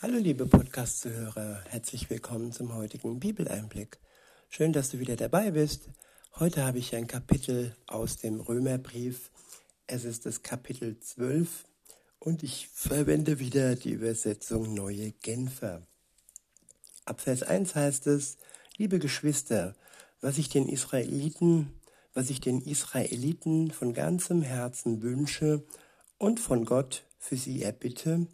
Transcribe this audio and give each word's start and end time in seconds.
Hallo 0.00 0.16
liebe 0.16 0.46
Podcast-Zuhörer, 0.46 1.64
herzlich 1.70 2.08
willkommen 2.08 2.52
zum 2.52 2.72
heutigen 2.72 3.18
Bibeleinblick. 3.18 3.98
Schön, 4.48 4.72
dass 4.72 4.90
du 4.90 5.00
wieder 5.00 5.16
dabei 5.16 5.50
bist. 5.50 5.90
Heute 6.36 6.64
habe 6.64 6.78
ich 6.78 6.94
ein 6.94 7.08
Kapitel 7.08 7.74
aus 7.88 8.16
dem 8.16 8.38
Römerbrief. 8.38 9.32
Es 9.88 10.04
ist 10.04 10.24
das 10.24 10.44
Kapitel 10.44 11.00
12 11.00 11.64
und 12.20 12.44
ich 12.44 12.68
verwende 12.68 13.40
wieder 13.40 13.74
die 13.74 13.90
Übersetzung 13.90 14.72
Neue 14.72 15.10
Genfer. 15.10 15.82
Ab 17.04 17.20
Vers 17.20 17.42
1 17.42 17.74
heißt 17.74 18.06
es, 18.06 18.36
liebe 18.76 19.00
Geschwister, 19.00 19.74
was 20.20 20.38
ich 20.38 20.48
den 20.48 20.68
Israeliten, 20.68 21.72
was 22.14 22.30
ich 22.30 22.40
den 22.40 22.60
Israeliten 22.60 23.72
von 23.72 23.94
ganzem 23.94 24.42
Herzen 24.42 25.02
wünsche 25.02 25.64
und 26.18 26.38
von 26.38 26.64
Gott 26.66 27.02
für 27.18 27.36
sie 27.36 27.64
erbitte, 27.64 28.28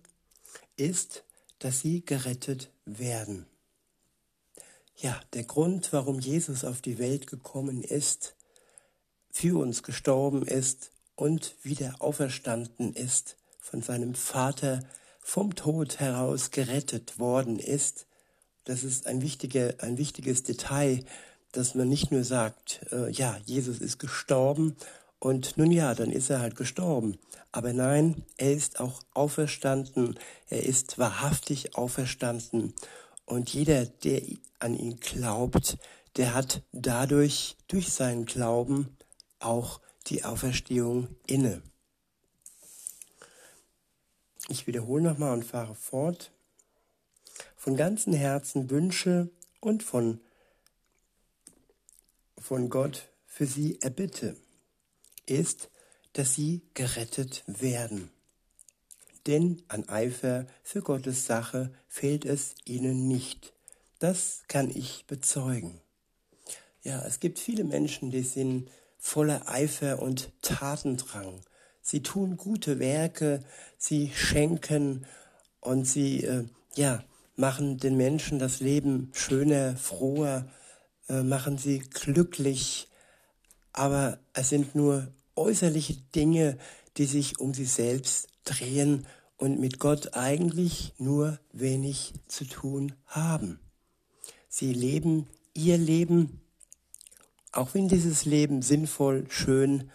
ist, 0.76 1.23
dass 1.64 1.80
sie 1.80 2.04
gerettet 2.04 2.70
werden. 2.84 3.46
Ja, 4.96 5.18
der 5.32 5.44
Grund, 5.44 5.94
warum 5.94 6.20
Jesus 6.20 6.62
auf 6.62 6.82
die 6.82 6.98
Welt 6.98 7.26
gekommen 7.26 7.82
ist, 7.82 8.36
für 9.30 9.58
uns 9.58 9.82
gestorben 9.82 10.42
ist 10.46 10.90
und 11.16 11.56
wieder 11.62 11.94
auferstanden 12.00 12.92
ist, 12.92 13.38
von 13.60 13.80
seinem 13.80 14.14
Vater 14.14 14.80
vom 15.20 15.54
Tod 15.54 16.00
heraus 16.00 16.50
gerettet 16.50 17.18
worden 17.18 17.58
ist, 17.58 18.04
das 18.64 18.84
ist 18.84 19.06
ein, 19.06 19.22
wichtiger, 19.22 19.72
ein 19.78 19.96
wichtiges 19.96 20.42
Detail, 20.42 21.02
dass 21.52 21.74
man 21.74 21.88
nicht 21.88 22.12
nur 22.12 22.24
sagt, 22.24 22.80
äh, 22.92 23.10
ja, 23.10 23.38
Jesus 23.46 23.78
ist 23.78 23.98
gestorben 23.98 24.76
und 25.24 25.56
nun 25.56 25.70
ja, 25.70 25.94
dann 25.94 26.10
ist 26.10 26.28
er 26.28 26.40
halt 26.40 26.54
gestorben. 26.54 27.16
Aber 27.50 27.72
nein, 27.72 28.26
er 28.36 28.52
ist 28.52 28.78
auch 28.78 29.00
auferstanden. 29.14 30.18
Er 30.50 30.64
ist 30.64 30.98
wahrhaftig 30.98 31.76
auferstanden. 31.76 32.74
Und 33.24 33.48
jeder, 33.48 33.86
der 33.86 34.20
an 34.58 34.74
ihn 34.74 35.00
glaubt, 35.00 35.78
der 36.18 36.34
hat 36.34 36.62
dadurch, 36.72 37.56
durch 37.68 37.90
seinen 37.90 38.26
Glauben, 38.26 38.98
auch 39.38 39.80
die 40.08 40.24
Auferstehung 40.24 41.08
inne. 41.26 41.62
Ich 44.50 44.66
wiederhole 44.66 45.02
nochmal 45.02 45.32
und 45.32 45.46
fahre 45.46 45.74
fort. 45.74 46.32
Von 47.56 47.76
ganzem 47.76 48.12
Herzen 48.12 48.68
wünsche 48.68 49.30
und 49.60 49.82
von, 49.82 50.20
von 52.36 52.68
Gott 52.68 53.08
für 53.26 53.46
sie 53.46 53.80
erbitte 53.80 54.36
ist, 55.26 55.70
dass 56.12 56.34
sie 56.34 56.62
gerettet 56.74 57.42
werden. 57.46 58.10
Denn 59.26 59.62
an 59.68 59.88
Eifer 59.88 60.46
für 60.62 60.82
Gottes 60.82 61.26
Sache 61.26 61.72
fehlt 61.88 62.24
es 62.24 62.54
ihnen 62.64 63.08
nicht. 63.08 63.52
Das 63.98 64.42
kann 64.48 64.70
ich 64.70 65.06
bezeugen. 65.06 65.80
Ja, 66.82 67.04
es 67.06 67.20
gibt 67.20 67.38
viele 67.38 67.64
Menschen, 67.64 68.10
die 68.10 68.22
sind 68.22 68.68
voller 68.98 69.48
Eifer 69.48 70.02
und 70.02 70.30
Tatendrang. 70.42 71.40
Sie 71.80 72.02
tun 72.02 72.36
gute 72.36 72.78
Werke, 72.78 73.42
sie 73.78 74.10
schenken 74.14 75.06
und 75.60 75.86
sie 75.86 76.24
äh, 76.24 76.44
ja, 76.74 77.02
machen 77.36 77.78
den 77.78 77.96
Menschen 77.96 78.38
das 78.38 78.60
Leben 78.60 79.10
schöner, 79.14 79.76
froher, 79.76 80.50
äh, 81.08 81.22
machen 81.22 81.58
sie 81.58 81.80
glücklich, 81.80 82.88
aber 83.74 84.18
es 84.32 84.48
sind 84.48 84.74
nur 84.74 85.08
äußerliche 85.36 85.94
Dinge, 86.14 86.56
die 86.96 87.04
sich 87.04 87.40
um 87.40 87.52
sie 87.52 87.64
selbst 87.66 88.28
drehen 88.44 89.06
und 89.36 89.60
mit 89.60 89.78
Gott 89.78 90.14
eigentlich 90.14 90.94
nur 90.96 91.38
wenig 91.52 92.14
zu 92.28 92.44
tun 92.44 92.94
haben. 93.06 93.58
Sie 94.48 94.72
leben 94.72 95.28
ihr 95.54 95.76
Leben, 95.76 96.40
auch 97.52 97.74
wenn 97.74 97.88
dieses 97.88 98.24
Leben 98.24 98.62
sinnvoll, 98.62 99.26
schön 99.28 99.90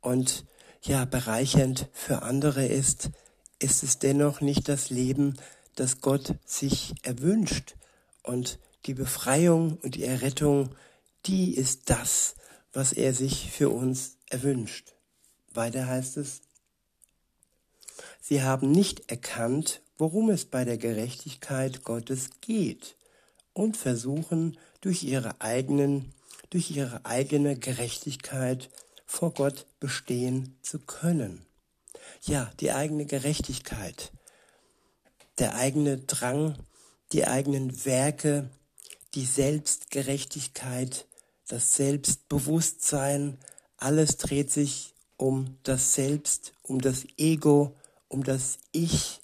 und 0.00 0.44
ja 0.82 1.06
bereichernd 1.06 1.88
für 1.92 2.22
andere 2.22 2.66
ist, 2.66 3.10
ist 3.58 3.82
es 3.82 3.98
dennoch 3.98 4.42
nicht 4.42 4.68
das 4.68 4.90
Leben, 4.90 5.38
das 5.74 6.02
Gott 6.02 6.34
sich 6.44 6.94
erwünscht. 7.02 7.76
Und 8.22 8.58
die 8.84 8.94
Befreiung 8.94 9.78
und 9.82 9.94
die 9.94 10.04
Errettung, 10.04 10.74
die 11.24 11.54
ist 11.54 11.88
das, 11.88 12.34
was 12.74 12.92
er 12.92 13.14
sich 13.14 13.50
für 13.50 13.70
uns 13.70 14.18
erwünscht. 14.28 14.94
Weiter 15.54 15.86
heißt 15.86 16.16
es, 16.16 16.42
sie 18.20 18.42
haben 18.42 18.70
nicht 18.70 19.10
erkannt, 19.10 19.80
worum 19.96 20.28
es 20.30 20.44
bei 20.44 20.64
der 20.64 20.76
Gerechtigkeit 20.76 21.84
Gottes 21.84 22.30
geht 22.40 22.96
und 23.52 23.76
versuchen 23.76 24.58
durch 24.80 25.04
ihre 25.04 25.40
eigenen, 25.40 26.12
durch 26.50 26.70
ihre 26.72 27.06
eigene 27.06 27.56
Gerechtigkeit 27.56 28.70
vor 29.06 29.32
Gott 29.32 29.66
bestehen 29.78 30.58
zu 30.62 30.80
können. 30.80 31.46
Ja, 32.22 32.50
die 32.58 32.72
eigene 32.72 33.06
Gerechtigkeit, 33.06 34.12
der 35.38 35.54
eigene 35.54 35.98
Drang, 35.98 36.58
die 37.12 37.26
eigenen 37.26 37.84
Werke, 37.84 38.50
die 39.14 39.24
Selbstgerechtigkeit, 39.24 41.06
das 41.54 41.76
Selbstbewusstsein, 41.76 43.38
alles 43.76 44.16
dreht 44.16 44.50
sich 44.50 44.92
um 45.16 45.56
das 45.62 45.94
Selbst, 45.94 46.52
um 46.62 46.80
das 46.80 47.06
Ego, 47.16 47.76
um 48.08 48.24
das 48.24 48.58
Ich. 48.72 49.20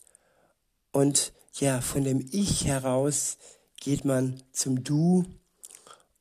Und 0.93 1.33
ja, 1.55 1.81
von 1.81 2.05
dem 2.05 2.25
Ich 2.31 2.67
heraus 2.67 3.37
geht 3.81 4.05
man 4.05 4.41
zum 4.53 4.85
Du 4.85 5.25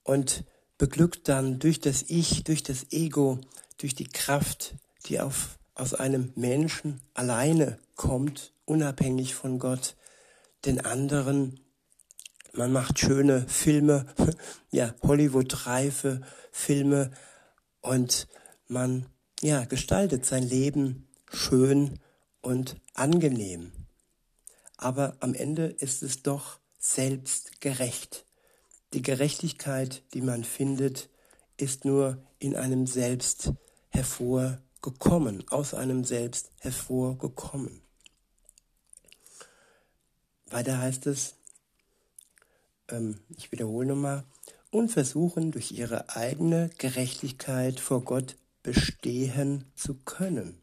und 0.04 0.46
beglückt 0.80 1.28
dann 1.28 1.60
durch 1.60 1.80
das 1.80 2.06
Ich, 2.08 2.44
durch 2.44 2.64
das 2.64 2.92
Ego, 2.92 3.40
durch 3.78 3.94
die 3.94 4.08
Kraft, 4.08 4.74
die 5.06 5.20
auf, 5.20 5.60
aus 5.76 5.94
einem 5.94 6.34
Menschen 6.36 7.02
alleine 7.14 7.78
kommt, 7.96 8.52
unabhängig 8.66 9.36
von 9.36 9.60
Gott, 9.60 9.96
den 10.66 10.84
anderen 10.84 11.60
man 12.54 12.72
macht 12.72 13.00
schöne 13.00 13.48
Filme, 13.48 14.06
ja, 14.72 14.94
Hollywood-reife 15.04 16.22
Filme 16.52 17.12
und 17.82 18.28
man, 18.68 19.06
ja, 19.42 19.66
gestaltet 19.66 20.26
sein 20.26 20.44
Leben 20.44 21.08
schön 21.32 22.00
und 22.42 22.80
angenehm. 22.94 23.72
Aber 24.78 25.18
am 25.20 25.34
Ende 25.34 25.66
ist 25.66 26.04
es 26.04 26.24
doch 26.24 26.60
selbstgerecht. 26.78 28.26
Die 28.94 29.02
Gerechtigkeit, 29.02 30.04
die 30.14 30.22
man 30.22 30.44
findet, 30.44 31.10
ist 31.58 31.86
nur 31.86 32.24
in 32.40 32.56
einem 32.56 32.88
Selbst 32.88 33.52
hervorgekommen, 33.90 35.48
aus 35.50 35.74
einem 35.74 36.06
Selbst 36.06 36.52
hervorgekommen. 36.60 37.82
Weiter 40.50 40.80
heißt 40.80 41.06
es, 41.08 41.36
ich 43.38 43.52
wiederhole 43.52 43.88
nochmal, 43.88 44.24
und 44.72 44.90
versuchen 44.90 45.52
durch 45.52 45.72
ihre 45.72 46.16
eigene 46.16 46.70
Gerechtigkeit 46.78 47.80
vor 47.80 48.04
Gott 48.04 48.36
bestehen 48.64 49.66
zu 49.76 49.96
können. 49.96 50.62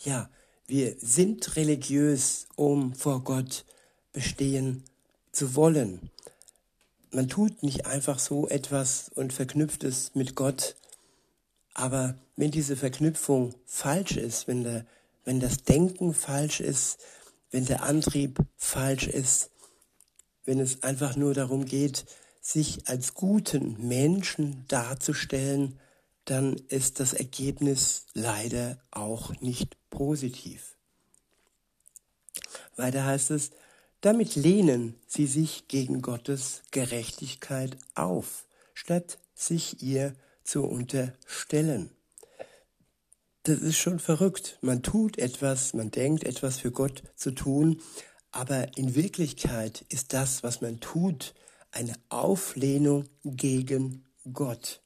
Ja, 0.00 0.28
wir 0.66 0.96
sind 0.98 1.56
religiös, 1.56 2.46
um 2.56 2.94
vor 2.94 3.22
Gott 3.22 3.64
bestehen 4.12 4.84
zu 5.32 5.54
wollen. 5.54 6.10
Man 7.10 7.28
tut 7.28 7.62
nicht 7.62 7.86
einfach 7.86 8.18
so 8.18 8.48
etwas 8.48 9.10
und 9.14 9.32
verknüpft 9.32 9.84
es 9.84 10.14
mit 10.14 10.34
Gott, 10.34 10.74
aber 11.74 12.18
wenn 12.36 12.50
diese 12.50 12.76
Verknüpfung 12.76 13.54
falsch 13.66 14.16
ist, 14.16 14.48
wenn, 14.48 14.64
der, 14.64 14.86
wenn 15.24 15.40
das 15.40 15.62
Denken 15.62 16.14
falsch 16.14 16.60
ist, 16.60 16.98
wenn 17.50 17.66
der 17.66 17.82
Antrieb 17.84 18.38
falsch 18.56 19.06
ist, 19.06 19.50
wenn 20.44 20.60
es 20.60 20.82
einfach 20.82 21.16
nur 21.16 21.34
darum 21.34 21.64
geht, 21.64 22.04
sich 22.40 22.88
als 22.88 23.14
guten 23.14 23.88
Menschen 23.88 24.64
darzustellen, 24.68 25.80
dann 26.24 26.54
ist 26.68 27.00
das 27.00 27.12
Ergebnis 27.12 28.06
leider 28.12 28.78
auch 28.90 29.38
nicht 29.40 29.76
positiv. 29.90 30.76
Weiter 32.76 33.04
heißt 33.04 33.30
es, 33.30 33.50
damit 34.00 34.36
lehnen 34.36 34.96
sie 35.06 35.26
sich 35.26 35.68
gegen 35.68 36.02
Gottes 36.02 36.62
Gerechtigkeit 36.70 37.78
auf, 37.94 38.44
statt 38.74 39.18
sich 39.34 39.82
ihr 39.82 40.14
zu 40.42 40.64
unterstellen. 40.64 41.90
Das 43.44 43.60
ist 43.60 43.76
schon 43.76 43.98
verrückt. 43.98 44.58
Man 44.62 44.82
tut 44.82 45.18
etwas, 45.18 45.74
man 45.74 45.90
denkt 45.90 46.24
etwas 46.24 46.58
für 46.58 46.70
Gott 46.70 47.02
zu 47.14 47.30
tun, 47.30 47.80
aber 48.34 48.76
in 48.76 48.96
Wirklichkeit 48.96 49.84
ist 49.90 50.12
das, 50.12 50.42
was 50.42 50.60
man 50.60 50.80
tut, 50.80 51.34
eine 51.70 51.94
Auflehnung 52.08 53.08
gegen 53.24 54.04
Gott. 54.32 54.80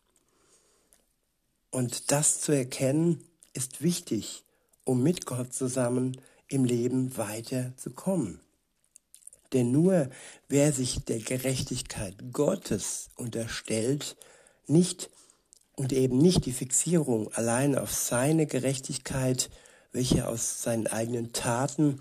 Und 1.71 2.13
das 2.13 2.43
zu 2.43 2.53
erkennen, 2.53 3.25
ist 3.55 3.81
wichtig, 3.81 4.45
um 4.85 5.03
mit 5.03 5.25
Gott 5.25 5.55
zusammen 5.55 6.21
im 6.47 6.67
Leben 6.67 7.17
weiterzukommen. 7.17 8.41
Denn 9.55 9.73
nur 9.73 10.11
wer 10.49 10.75
sich 10.75 11.07
der 11.07 11.21
Gerechtigkeit 11.21 12.17
Gottes 12.35 13.09
unterstellt, 13.17 14.17
nicht 14.67 15.09
und 15.75 15.95
eben 15.95 16.19
nicht 16.19 16.45
die 16.45 16.53
Fixierung 16.53 17.33
allein 17.33 17.79
auf 17.79 17.95
seine 17.95 18.47
Gerechtigkeit, 18.47 19.49
welche 19.93 20.29
aus 20.29 20.63
seinen 20.63 20.87
eigenen 20.87 21.33
Taten 21.33 22.01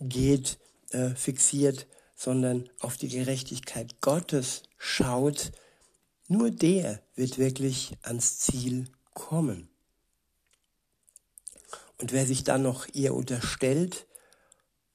hervorgeht, 0.00 0.58
äh, 0.90 1.10
fixiert, 1.10 1.86
sondern 2.16 2.68
auf 2.80 2.96
die 2.96 3.08
Gerechtigkeit 3.08 4.00
Gottes 4.00 4.62
schaut, 4.76 5.52
nur 6.28 6.50
der 6.50 7.02
wird 7.14 7.38
wirklich 7.38 7.96
ans 8.02 8.38
Ziel 8.38 8.88
kommen. 9.14 9.68
Und 11.98 12.12
wer 12.12 12.26
sich 12.26 12.44
dann 12.44 12.62
noch 12.62 12.86
ihr 12.92 13.14
unterstellt 13.14 14.06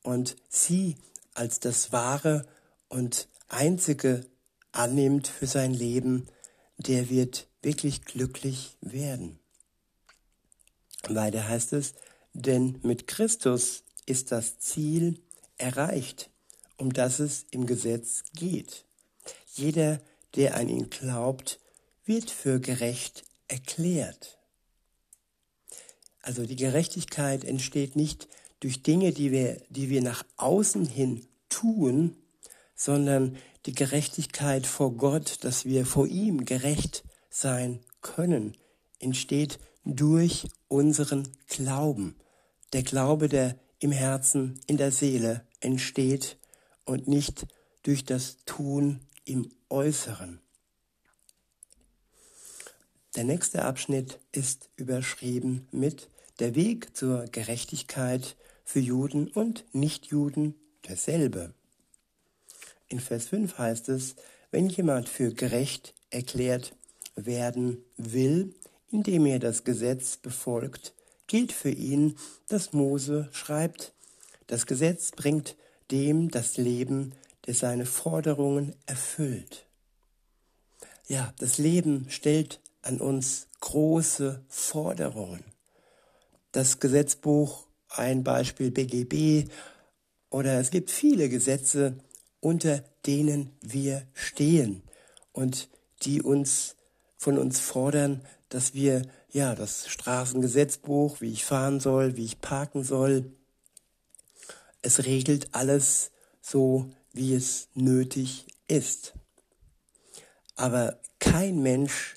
und 0.01 0.35
sie 0.49 0.97
als 1.33 1.59
das 1.59 1.91
Wahre 1.91 2.47
und 2.87 3.27
Einzige 3.47 4.25
annimmt 4.71 5.27
für 5.27 5.45
sein 5.45 5.73
Leben, 5.73 6.27
der 6.77 7.09
wird 7.09 7.47
wirklich 7.61 8.05
glücklich 8.05 8.77
werden. 8.81 9.39
Weiter 11.07 11.47
heißt 11.47 11.73
es, 11.73 11.93
denn 12.33 12.79
mit 12.81 13.07
Christus 13.07 13.84
ist 14.05 14.31
das 14.31 14.59
Ziel 14.59 15.21
erreicht, 15.57 16.29
um 16.77 16.93
das 16.93 17.19
es 17.19 17.45
im 17.51 17.65
Gesetz 17.65 18.23
geht. 18.33 18.85
Jeder, 19.53 19.99
der 20.35 20.55
an 20.55 20.67
ihn 20.67 20.89
glaubt, 20.89 21.59
wird 22.05 22.29
für 22.29 22.59
gerecht 22.59 23.23
erklärt. 23.47 24.37
Also 26.21 26.45
die 26.45 26.55
Gerechtigkeit 26.55 27.43
entsteht 27.43 27.95
nicht 27.95 28.27
durch 28.59 28.83
Dinge, 28.83 29.11
die 29.11 29.31
wir, 29.31 29.61
die 29.69 29.89
wir 29.89 30.01
nach 30.01 30.25
außen 30.37 30.85
hin 30.85 31.25
tun, 31.49 32.17
sondern 32.75 33.37
die 33.65 33.73
Gerechtigkeit 33.73 34.67
vor 34.67 34.93
Gott, 34.93 35.43
dass 35.43 35.65
wir 35.65 35.85
vor 35.85 36.07
ihm 36.07 36.45
gerecht 36.45 37.03
sein 37.29 37.79
können, 38.01 38.55
entsteht 38.99 39.59
durch 39.83 40.47
unseren 40.67 41.27
Glauben. 41.47 42.15
Der 42.73 42.83
Glaube, 42.83 43.29
der 43.29 43.55
im 43.85 43.91
Herzen, 43.91 44.59
in 44.65 44.77
der 44.77 44.91
Seele 44.91 45.45
entsteht 45.59 46.39
und 46.85 47.07
nicht 47.07 47.45
durch 47.83 48.03
das 48.03 48.37
Tun 48.47 49.01
im 49.25 49.51
Äußeren. 49.69 50.39
Der 53.15 53.25
nächste 53.25 53.63
Abschnitt 53.63 54.19
ist 54.31 54.71
überschrieben 54.75 55.67
mit 55.71 56.09
Der 56.39 56.55
Weg 56.55 56.97
zur 56.97 57.25
Gerechtigkeit 57.25 58.35
für 58.63 58.79
Juden 58.79 59.27
und 59.27 59.65
Nichtjuden 59.71 60.55
derselbe. 60.87 61.53
In 62.87 62.99
Vers 62.99 63.27
5 63.27 63.55
heißt 63.59 63.89
es, 63.89 64.15
wenn 64.49 64.67
jemand 64.67 65.09
für 65.09 65.31
gerecht 65.31 65.93
erklärt 66.09 66.75
werden 67.15 67.85
will, 67.97 68.55
indem 68.89 69.27
er 69.27 69.37
das 69.37 69.63
Gesetz 69.63 70.17
befolgt, 70.17 70.94
gilt 71.27 71.51
für 71.51 71.71
ihn, 71.71 72.15
dass 72.47 72.73
Mose 72.73 73.29
schreibt, 73.31 73.93
das 74.47 74.65
Gesetz 74.65 75.11
bringt 75.11 75.55
dem 75.91 76.29
das 76.29 76.57
Leben, 76.57 77.13
der 77.45 77.53
seine 77.53 77.85
Forderungen 77.85 78.75
erfüllt. 78.85 79.65
Ja, 81.07 81.33
das 81.39 81.57
Leben 81.57 82.07
stellt 82.09 82.59
an 82.81 82.99
uns 82.99 83.47
große 83.61 84.43
Forderungen. 84.47 85.43
Das 86.51 86.79
Gesetzbuch, 86.79 87.67
ein 87.89 88.23
Beispiel 88.23 88.71
BGB, 88.71 89.49
oder 90.29 90.59
es 90.59 90.71
gibt 90.71 90.89
viele 90.89 91.29
Gesetze, 91.29 91.97
unter 92.39 92.83
denen 93.05 93.51
wir 93.61 94.07
stehen 94.13 94.83
und 95.31 95.69
die 96.03 96.21
uns 96.21 96.75
von 97.17 97.37
uns 97.37 97.59
fordern, 97.59 98.21
dass 98.49 98.73
wir 98.73 99.03
ja 99.35 99.53
das 99.53 99.89
Straßengesetzbuch, 99.89 101.19
wie 101.19 101.33
ich 101.33 101.43
fahren 101.43 101.81
soll, 101.81 102.15
wie 102.15 102.23
ich 102.23 102.39
parken 102.39 102.85
soll, 102.85 103.33
es 104.81 105.05
regelt 105.05 105.53
alles 105.53 106.11
so, 106.41 106.89
wie 107.11 107.33
es 107.33 107.67
nötig 107.73 108.47
ist. 108.69 109.13
Aber 110.55 110.99
kein 111.19 111.61
Mensch 111.61 112.15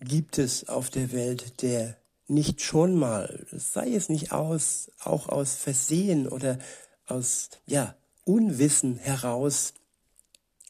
gibt 0.00 0.38
es 0.38 0.66
auf 0.66 0.88
der 0.88 1.12
Welt, 1.12 1.60
der 1.60 1.98
nicht 2.26 2.62
schon 2.62 2.94
mal, 2.94 3.46
sei 3.52 3.92
es 3.92 4.08
nicht 4.08 4.32
aus, 4.32 4.90
auch 5.00 5.28
aus 5.28 5.56
Versehen 5.56 6.26
oder 6.26 6.58
aus 7.06 7.50
ja, 7.66 7.96
Unwissen 8.24 8.96
heraus 8.96 9.74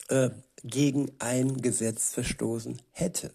äh, 0.09 0.31
gegen 0.65 1.13
ein 1.21 1.63
Gesetz 1.63 2.11
verstoßen 2.11 2.83
hätte. 2.91 3.33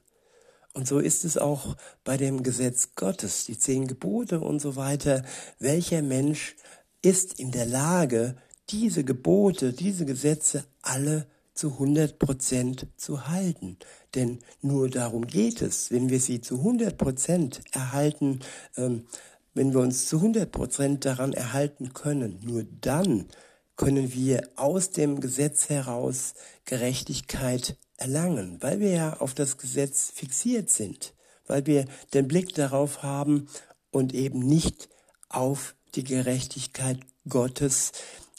Und 0.75 0.89
so 0.89 0.99
ist 0.99 1.23
es 1.23 1.37
auch 1.37 1.77
bei 2.03 2.17
dem 2.17 2.43
Gesetz 2.43 2.89
Gottes, 2.95 3.45
die 3.45 3.57
zehn 3.57 3.87
Gebote 3.87 4.41
und 4.41 4.59
so 4.59 4.75
weiter. 4.75 5.23
Welcher 5.57 6.01
Mensch 6.01 6.57
ist 7.01 7.39
in 7.39 7.51
der 7.51 7.65
Lage, 7.65 8.35
diese 8.69 9.05
Gebote, 9.05 9.71
diese 9.71 10.05
Gesetze 10.05 10.65
alle 10.81 11.27
zu 11.53 11.71
100 11.71 12.19
Prozent 12.19 12.87
zu 12.97 13.29
halten. 13.29 13.77
Denn 14.15 14.39
nur 14.61 14.89
darum 14.89 15.25
geht 15.25 15.61
es, 15.61 15.91
wenn 15.91 16.09
wir 16.09 16.19
sie 16.19 16.41
zu 16.41 16.57
100 16.57 16.97
Prozent 16.97 17.61
erhalten, 17.71 18.41
ähm, 18.75 19.07
wenn 19.53 19.73
wir 19.73 19.79
uns 19.79 20.07
zu 20.09 20.17
100 20.17 20.51
Prozent 20.51 21.05
daran 21.05 21.31
erhalten 21.31 21.93
können, 21.93 22.41
nur 22.43 22.65
dann 22.81 23.27
können 23.77 24.13
wir 24.13 24.49
aus 24.57 24.89
dem 24.89 25.21
Gesetz 25.21 25.69
heraus 25.69 26.33
Gerechtigkeit 26.65 27.77
erlangen, 27.97 28.61
weil 28.61 28.79
wir 28.79 28.91
ja 28.91 29.17
auf 29.17 29.33
das 29.33 29.57
Gesetz 29.57 30.11
fixiert 30.13 30.69
sind, 30.69 31.13
weil 31.47 31.65
wir 31.65 31.85
den 32.13 32.27
Blick 32.27 32.53
darauf 32.53 33.03
haben 33.03 33.47
und 33.91 34.13
eben 34.13 34.39
nicht 34.39 34.89
auf 35.29 35.75
die 35.95 36.03
Gerechtigkeit 36.03 36.99
Gottes, 37.27 37.91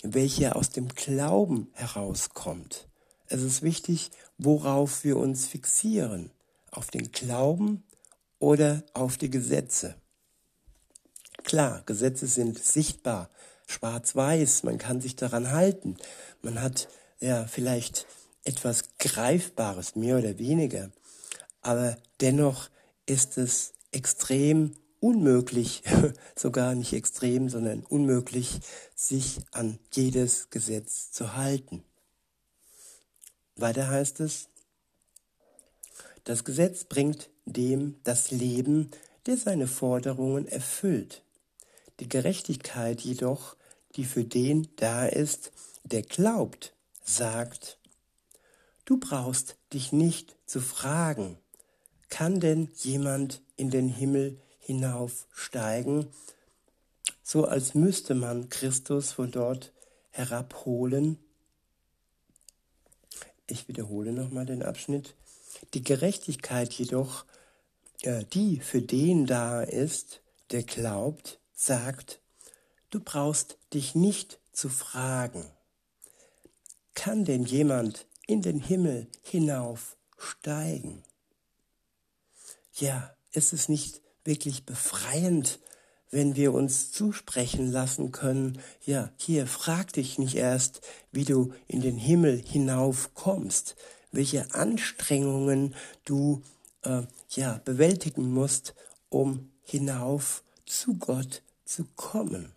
welche 0.02 0.54
aus 0.54 0.70
dem 0.70 0.88
Glauben 0.88 1.68
herauskommt. 1.72 2.88
Es 3.28 3.42
ist 3.42 3.62
wichtig, 3.62 4.10
worauf 4.38 5.02
wir 5.04 5.16
uns 5.16 5.46
fixieren, 5.46 6.30
auf 6.70 6.90
den 6.90 7.10
Glauben 7.10 7.82
oder 8.38 8.82
auf 8.92 9.16
die 9.16 9.30
Gesetze. 9.30 9.96
Klar, 11.42 11.82
Gesetze 11.86 12.26
sind 12.26 12.58
sichtbar, 12.62 13.30
schwarz-weiß, 13.66 14.62
man 14.62 14.78
kann 14.78 15.00
sich 15.00 15.16
daran 15.16 15.50
halten. 15.50 15.96
Man 16.42 16.60
hat 16.60 16.88
ja 17.20 17.46
vielleicht 17.46 18.06
etwas 18.46 18.96
Greifbares, 18.98 19.96
mehr 19.96 20.18
oder 20.18 20.38
weniger. 20.38 20.90
Aber 21.62 21.96
dennoch 22.20 22.68
ist 23.06 23.38
es 23.38 23.72
extrem 23.92 24.72
unmöglich, 25.00 25.82
sogar 26.36 26.74
nicht 26.74 26.92
extrem, 26.92 27.48
sondern 27.48 27.84
unmöglich, 27.84 28.60
sich 28.94 29.40
an 29.52 29.78
jedes 29.92 30.50
Gesetz 30.50 31.10
zu 31.12 31.34
halten. 31.34 31.82
Weiter 33.56 33.88
heißt 33.88 34.20
es, 34.20 34.48
das 36.24 36.44
Gesetz 36.44 36.84
bringt 36.84 37.30
dem 37.44 37.96
das 38.04 38.30
Leben, 38.30 38.90
der 39.26 39.36
seine 39.36 39.66
Forderungen 39.66 40.46
erfüllt. 40.46 41.22
Die 42.00 42.08
Gerechtigkeit 42.08 43.00
jedoch, 43.00 43.56
die 43.94 44.04
für 44.04 44.24
den 44.24 44.68
da 44.76 45.06
ist, 45.06 45.52
der 45.84 46.02
glaubt, 46.02 46.74
sagt, 47.04 47.78
du 48.86 48.98
brauchst 48.98 49.56
dich 49.74 49.92
nicht 49.92 50.36
zu 50.46 50.60
fragen, 50.60 51.36
kann 52.08 52.40
denn 52.40 52.70
jemand 52.76 53.42
in 53.56 53.70
den 53.70 53.88
Himmel 53.88 54.40
hinaufsteigen, 54.58 56.06
so 57.22 57.44
als 57.44 57.74
müsste 57.74 58.14
man 58.14 58.48
Christus 58.48 59.12
von 59.12 59.30
dort 59.30 59.72
herabholen? 60.10 61.18
Ich 63.48 63.68
wiederhole 63.68 64.12
nochmal 64.12 64.46
den 64.46 64.62
Abschnitt. 64.62 65.14
Die 65.74 65.82
Gerechtigkeit 65.82 66.72
jedoch, 66.72 67.24
äh, 68.02 68.24
die 68.32 68.60
für 68.60 68.80
den 68.80 69.26
da 69.26 69.62
ist, 69.62 70.20
der 70.52 70.62
glaubt, 70.62 71.40
sagt, 71.52 72.20
du 72.90 73.00
brauchst 73.00 73.58
dich 73.72 73.94
nicht 73.94 74.38
zu 74.52 74.68
fragen. 74.68 75.44
Kann 76.94 77.24
denn 77.24 77.44
jemand 77.44 78.06
in 78.26 78.42
den 78.42 78.58
Himmel 78.58 79.06
hinaufsteigen? 79.22 81.02
Ja, 82.74 83.14
ist 83.32 83.52
es 83.52 83.68
nicht 83.68 84.02
wirklich 84.24 84.66
befreiend, 84.66 85.58
wenn 86.10 86.36
wir 86.36 86.52
uns 86.52 86.92
zusprechen 86.92 87.70
lassen 87.70 88.12
können, 88.12 88.60
ja, 88.84 89.10
hier 89.16 89.46
frag 89.46 89.92
dich 89.92 90.18
nicht 90.18 90.36
erst, 90.36 90.80
wie 91.12 91.24
du 91.24 91.52
in 91.66 91.80
den 91.80 91.98
Himmel 91.98 92.42
hinaufkommst, 92.42 93.76
welche 94.12 94.54
Anstrengungen 94.54 95.74
du 96.04 96.42
äh, 96.82 97.02
ja 97.30 97.60
bewältigen 97.64 98.32
musst, 98.32 98.74
um 99.08 99.50
hinauf 99.62 100.42
zu 100.64 100.94
Gott 100.94 101.42
zu 101.64 101.84
kommen. 101.96 102.52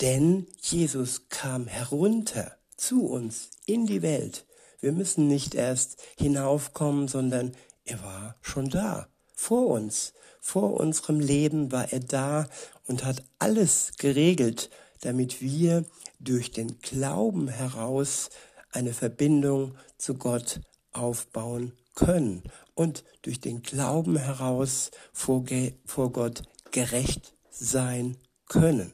Denn 0.00 0.46
Jesus 0.60 1.28
kam 1.28 1.66
herunter 1.66 2.56
zu 2.76 3.06
uns 3.06 3.50
in 3.66 3.86
die 3.86 4.02
Welt. 4.02 4.46
Wir 4.80 4.92
müssen 4.92 5.26
nicht 5.26 5.54
erst 5.54 6.00
hinaufkommen, 6.16 7.08
sondern 7.08 7.52
er 7.84 8.02
war 8.02 8.36
schon 8.40 8.68
da, 8.70 9.08
vor 9.34 9.66
uns. 9.68 10.12
Vor 10.40 10.78
unserem 10.78 11.20
Leben 11.20 11.72
war 11.72 11.92
er 11.92 12.00
da 12.00 12.48
und 12.86 13.04
hat 13.04 13.22
alles 13.38 13.92
geregelt, 13.98 14.70
damit 15.00 15.42
wir 15.42 15.84
durch 16.20 16.50
den 16.52 16.78
Glauben 16.80 17.48
heraus 17.48 18.30
eine 18.70 18.92
Verbindung 18.92 19.76
zu 19.96 20.14
Gott 20.14 20.60
aufbauen 20.92 21.72
können 21.94 22.42
und 22.74 23.04
durch 23.22 23.40
den 23.40 23.62
Glauben 23.62 24.16
heraus 24.16 24.90
vor, 25.12 25.44
vor 25.84 26.12
Gott 26.12 26.42
gerecht 26.70 27.34
sein 27.50 28.16
können. 28.48 28.92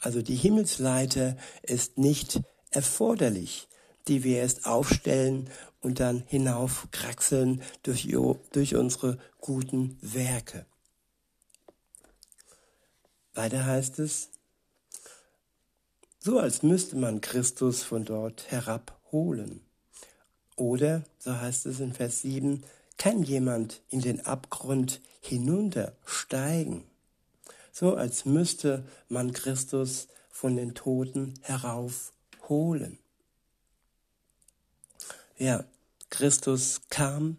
Also 0.00 0.22
die 0.22 0.36
Himmelsleiter 0.36 1.36
ist 1.62 1.98
nicht 1.98 2.40
erforderlich, 2.70 3.68
die 4.06 4.24
wir 4.24 4.38
erst 4.38 4.66
aufstellen 4.66 5.50
und 5.80 6.00
dann 6.00 6.22
hinaufkraxeln 6.26 7.62
durch, 7.82 8.08
durch 8.52 8.74
unsere 8.74 9.18
guten 9.40 9.98
Werke. 10.00 10.66
Weiter 13.34 13.66
heißt 13.66 13.98
es, 13.98 14.30
so 16.18 16.38
als 16.38 16.62
müsste 16.62 16.96
man 16.96 17.20
Christus 17.20 17.82
von 17.82 18.04
dort 18.04 18.50
herabholen. 18.50 19.60
Oder, 20.56 21.04
so 21.18 21.38
heißt 21.38 21.66
es 21.66 21.80
in 21.80 21.92
Vers 21.92 22.22
7, 22.22 22.64
kann 22.96 23.22
jemand 23.22 23.80
in 23.90 24.00
den 24.00 24.26
Abgrund 24.26 25.00
hinuntersteigen 25.20 26.84
so 27.78 27.94
als 27.94 28.24
müsste 28.24 28.82
man 29.08 29.32
Christus 29.32 30.08
von 30.30 30.56
den 30.56 30.74
Toten 30.74 31.34
heraufholen. 31.42 32.98
Ja, 35.40 35.64
Christus 36.10 36.80
kam 36.90 37.36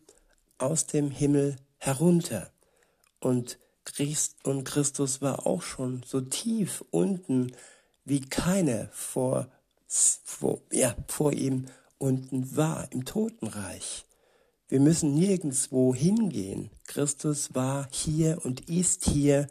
aus 0.58 0.86
dem 0.86 1.12
Himmel 1.12 1.58
herunter 1.80 2.50
und 3.20 3.60
Christus 3.84 5.22
war 5.22 5.46
auch 5.46 5.62
schon 5.62 6.04
so 6.06 6.22
tief 6.22 6.86
unten, 6.92 7.52
wie 8.06 8.22
keiner 8.22 8.88
vor, 8.94 9.50
vor, 10.24 10.62
ja, 10.72 10.96
vor 11.08 11.34
ihm 11.34 11.66
unten 11.98 12.56
war 12.56 12.90
im 12.94 13.04
Totenreich. 13.04 14.06
Wir 14.70 14.80
müssen 14.80 15.14
nirgendwo 15.16 15.94
hingehen. 15.94 16.70
Christus 16.88 17.54
war 17.54 17.90
hier 17.92 18.46
und 18.46 18.70
ist 18.70 19.04
hier 19.04 19.50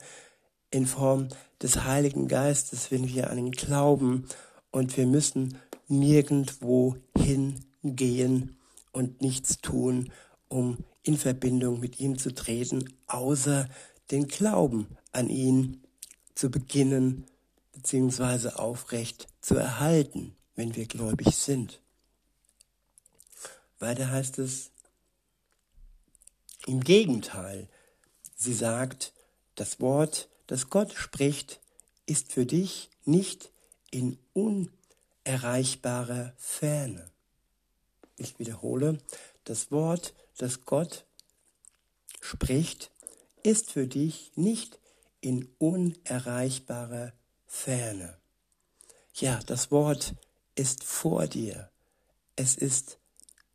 in 0.71 0.87
Form 0.87 1.29
des 1.61 1.85
Heiligen 1.85 2.29
Geistes, 2.29 2.91
wenn 2.91 3.09
wir 3.09 3.29
an 3.29 3.37
ihn 3.37 3.53
glauben. 3.53 4.27
Und 4.71 4.97
wir 4.97 5.07
müssen 5.07 5.59
nirgendwo 5.89 6.97
hingehen 7.89 8.57
und 8.93 9.23
nichts 9.23 9.59
tun, 9.59 10.13
um 10.49 10.85
in 11.03 11.17
Verbindung 11.17 11.81
mit 11.81 11.99
ihm 12.01 12.19
zu 12.19 12.35
treten, 12.35 12.93
außer 13.07 13.69
den 14.11 14.29
Glauben 14.29 14.99
an 15.13 15.31
ihn 15.31 15.83
zu 16.35 16.51
beginnen, 16.51 17.25
beziehungsweise 17.73 18.59
aufrecht 18.59 19.27
zu 19.41 19.55
erhalten, 19.57 20.37
wenn 20.55 20.77
wir 20.77 20.87
gläubig 20.87 21.37
sind. 21.37 21.81
Weiter 23.79 24.11
heißt 24.11 24.39
es, 24.39 24.71
im 26.67 26.81
Gegenteil, 26.81 27.69
sie 28.37 28.55
sagt, 28.55 29.13
das 29.55 29.81
Wort 29.81 30.29
das 30.47 30.69
Gott 30.71 30.95
spricht, 30.95 31.61
ist 32.07 32.33
für 32.33 32.47
dich 32.47 32.89
nicht 33.05 33.53
in 33.91 34.19
unerreichbarer 34.33 36.33
Ferne. 36.37 37.11
Ich 38.19 38.39
wiederhole, 38.39 38.99
das 39.45 39.71
Wort, 39.71 40.15
das 40.37 40.65
Gott 40.65 41.07
spricht, 42.21 42.91
ist 43.43 43.71
für 43.71 43.87
dich 43.87 44.33
nicht 44.35 44.79
in 45.21 45.49
unerreichbarer 45.59 47.13
Ferne. 47.47 48.17
Ja, 49.15 49.41
das 49.47 49.71
Wort 49.71 50.15
ist 50.55 50.85
vor 50.85 51.27
dir. 51.27 51.71
Es 52.37 52.57
ist 52.57 52.99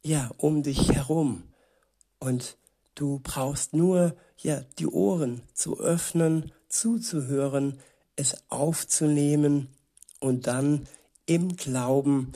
ja 0.02 0.32
um 0.38 0.64
dich 0.64 0.92
herum 0.92 1.44
und 2.20 2.58
du 2.96 3.20
brauchst 3.22 3.74
nur 3.74 4.16
ja 4.38 4.62
die 4.80 4.88
Ohren 4.88 5.44
zu 5.54 5.80
öffnen 5.80 6.52
zuzuhören, 6.74 7.80
es 8.16 8.36
aufzunehmen 8.50 9.70
und 10.20 10.48
dann 10.48 10.88
im 11.26 11.56
Glauben 11.56 12.34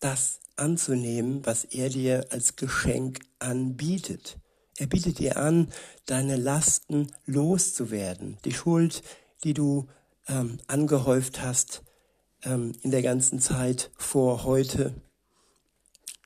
das 0.00 0.40
anzunehmen, 0.60 1.44
was 1.44 1.64
er 1.64 1.88
dir 1.88 2.26
als 2.30 2.56
Geschenk 2.56 3.20
anbietet. 3.38 4.38
Er 4.76 4.86
bietet 4.86 5.18
dir 5.18 5.36
an, 5.36 5.68
deine 6.06 6.36
Lasten 6.36 7.12
loszuwerden, 7.26 8.38
die 8.44 8.52
Schuld, 8.52 9.02
die 9.44 9.54
du 9.54 9.88
ähm, 10.28 10.58
angehäuft 10.68 11.42
hast 11.42 11.82
ähm, 12.42 12.72
in 12.82 12.90
der 12.90 13.02
ganzen 13.02 13.40
Zeit 13.40 13.90
vor 13.96 14.44
heute, 14.44 14.94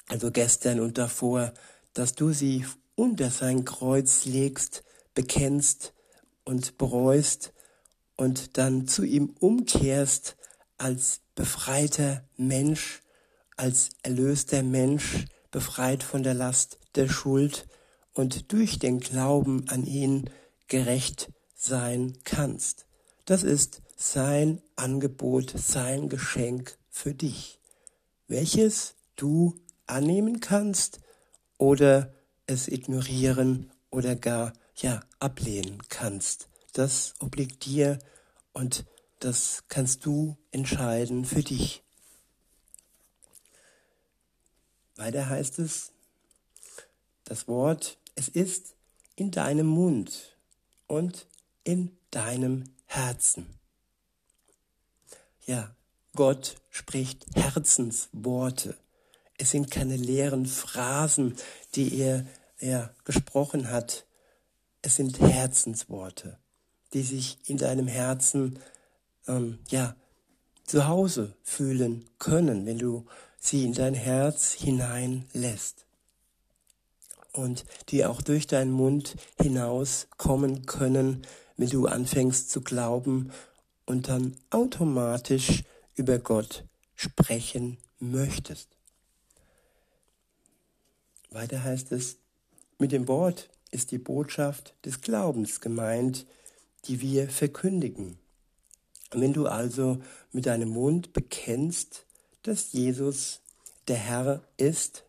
also 0.08 0.30
gestern 0.30 0.80
und 0.80 0.98
davor, 0.98 1.52
dass 1.94 2.14
du 2.14 2.32
sie 2.32 2.66
unter 2.94 3.30
sein 3.30 3.64
Kreuz 3.64 4.24
legst, 4.24 4.84
bekennst 5.14 5.94
und 6.44 6.78
bereust 6.78 7.52
und 8.16 8.58
dann 8.58 8.86
zu 8.86 9.04
ihm 9.04 9.34
umkehrst 9.40 10.36
als 10.76 11.20
befreiter 11.34 12.24
Mensch, 12.36 13.02
als 13.56 13.90
erlöster 14.02 14.62
Mensch, 14.62 15.26
befreit 15.50 16.02
von 16.02 16.22
der 16.22 16.34
Last 16.34 16.78
der 16.94 17.08
Schuld 17.08 17.66
und 18.12 18.52
durch 18.52 18.78
den 18.78 19.00
Glauben 19.00 19.68
an 19.68 19.86
ihn 19.86 20.30
gerecht 20.68 21.30
sein 21.54 22.18
kannst. 22.24 22.86
Das 23.24 23.42
ist 23.42 23.82
sein 23.96 24.60
Angebot, 24.76 25.54
sein 25.56 26.08
Geschenk 26.08 26.76
für 26.90 27.14
dich, 27.14 27.60
welches 28.26 28.94
du 29.16 29.54
annehmen 29.86 30.40
kannst 30.40 31.00
oder 31.58 32.12
es 32.46 32.68
ignorieren 32.68 33.70
oder 33.90 34.16
gar 34.16 34.52
ja 34.76 35.00
ablehnen 35.20 35.82
kannst. 35.88 36.48
Das 36.72 37.14
obliegt 37.20 37.64
dir 37.64 37.98
und 38.52 38.84
das 39.20 39.64
kannst 39.68 40.04
du 40.04 40.36
entscheiden 40.50 41.24
für 41.24 41.42
dich. 41.42 41.83
Weiter 44.96 45.28
heißt 45.28 45.58
es, 45.58 45.92
das 47.24 47.48
Wort, 47.48 47.98
es 48.14 48.28
ist 48.28 48.74
in 49.16 49.30
deinem 49.30 49.66
Mund 49.66 50.36
und 50.86 51.26
in 51.64 51.96
deinem 52.10 52.64
Herzen. 52.86 53.46
Ja, 55.46 55.74
Gott 56.14 56.56
spricht 56.70 57.26
Herzensworte. 57.34 58.76
Es 59.36 59.50
sind 59.50 59.70
keine 59.70 59.96
leeren 59.96 60.46
Phrasen, 60.46 61.36
die 61.74 61.98
er, 61.98 62.24
er 62.58 62.94
gesprochen 63.04 63.70
hat, 63.70 64.06
es 64.80 64.96
sind 64.96 65.18
Herzensworte, 65.18 66.38
die 66.92 67.02
sich 67.02 67.38
in 67.46 67.56
deinem 67.56 67.88
Herzen 67.88 68.60
ähm, 69.26 69.58
ja 69.70 69.96
zu 70.64 70.86
Hause 70.86 71.34
fühlen 71.42 72.08
können, 72.18 72.64
wenn 72.66 72.78
du 72.78 73.06
sie 73.44 73.64
in 73.64 73.74
dein 73.74 73.94
Herz 73.94 74.52
hineinlässt 74.52 75.84
und 77.32 77.64
die 77.90 78.06
auch 78.06 78.22
durch 78.22 78.46
deinen 78.46 78.72
Mund 78.72 79.16
hinaus 79.40 80.08
kommen 80.16 80.64
können, 80.64 81.26
wenn 81.56 81.68
du 81.68 81.86
anfängst 81.86 82.50
zu 82.50 82.62
glauben 82.62 83.30
und 83.84 84.08
dann 84.08 84.36
automatisch 84.48 85.62
über 85.94 86.18
Gott 86.18 86.64
sprechen 86.94 87.76
möchtest. 87.98 88.68
Weiter 91.30 91.62
heißt 91.62 91.92
es, 91.92 92.16
mit 92.78 92.92
dem 92.92 93.08
Wort 93.08 93.50
ist 93.70 93.90
die 93.90 93.98
Botschaft 93.98 94.74
des 94.86 95.02
Glaubens 95.02 95.60
gemeint, 95.60 96.26
die 96.86 97.00
wir 97.02 97.28
verkündigen. 97.28 98.18
Wenn 99.12 99.32
du 99.32 99.46
also 99.46 99.98
mit 100.32 100.46
deinem 100.46 100.70
Mund 100.70 101.12
bekennst, 101.12 102.06
dass 102.44 102.72
Jesus 102.72 103.40
der 103.88 103.96
Herr 103.96 104.42
ist 104.56 105.04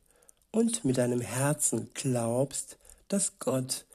und 0.52 0.84
mit 0.86 0.98
deinem 0.98 1.22
Herzen 1.22 1.92
glaubst, 1.94 2.78
dass 3.10 3.40
Gott 3.40 3.86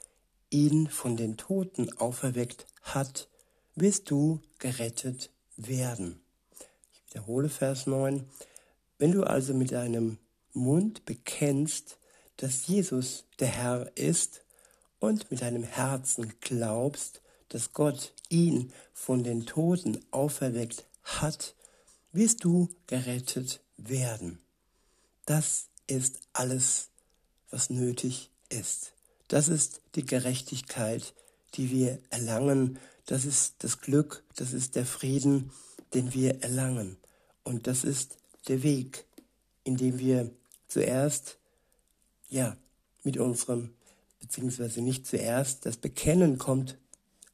ihn 0.51 0.89
von 0.89 1.17
den 1.17 1.37
Toten 1.37 1.93
auferweckt 1.99 2.67
hat, 2.83 3.29
wirst 3.75 4.11
du 4.11 4.41
gerettet 4.59 5.31
werden. 5.57 6.21
Ich 6.93 7.15
wiederhole 7.15 7.49
Vers 7.49 7.87
9. 7.87 8.29
Wenn 8.99 9.13
du 9.13 9.25
also 9.25 9.55
mit 9.55 9.73
deinem 9.73 10.19
Mund 10.53 11.07
bekennst, 11.07 11.99
dass 12.37 12.67
Jesus 12.67 13.25
der 13.39 13.49
Herr 13.49 13.97
ist 13.97 14.45
und 14.99 15.31
mit 15.31 15.41
deinem 15.41 15.63
Herzen 15.63 16.35
glaubst, 16.41 17.23
dass 17.49 17.73
Gott 17.73 18.13
ihn 18.29 18.73
von 18.93 19.25
den 19.25 19.47
Toten 19.47 19.99
auferweckt 20.11 20.85
hat, 21.03 21.55
wirst 22.13 22.45
du 22.45 22.69
gerettet 22.87 23.61
werden. 23.77 24.39
Das 25.27 25.69
ist 25.87 26.21
alles, 26.33 26.89
was 27.51 27.71
nötig 27.71 28.31
ist. 28.49 28.93
Das 29.29 29.49
ist 29.49 29.81
die 29.95 30.05
Gerechtigkeit, 30.05 31.15
die 31.55 31.71
wir 31.71 31.99
erlangen. 32.11 32.79
Das 33.07 33.25
ist 33.25 33.55
das 33.59 33.81
Glück, 33.81 34.25
das 34.37 34.53
ist 34.53 34.77
der 34.77 34.87
Frieden, 34.87 35.51
den 35.95 36.13
wir 36.15 36.43
erlangen. 36.43 36.97
Und 37.45 37.67
das 37.67 37.85
ist 37.85 38.17
der 38.49 38.63
Weg, 38.63 39.07
in 39.65 39.77
dem 39.77 39.99
wir 39.99 40.31
zuerst, 40.69 41.39
ja, 42.29 42.57
mit 43.03 43.17
unserem, 43.17 43.71
beziehungsweise 44.21 44.83
nicht 44.83 45.07
zuerst, 45.07 45.67
das 45.67 45.77
Bekennen 45.77 46.39
kommt 46.39 46.77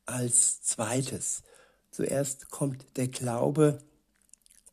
als 0.07 0.63
zweites. 0.63 1.43
Zuerst 1.91 2.51
kommt 2.51 2.85
der 2.97 3.09
Glaube 3.09 3.83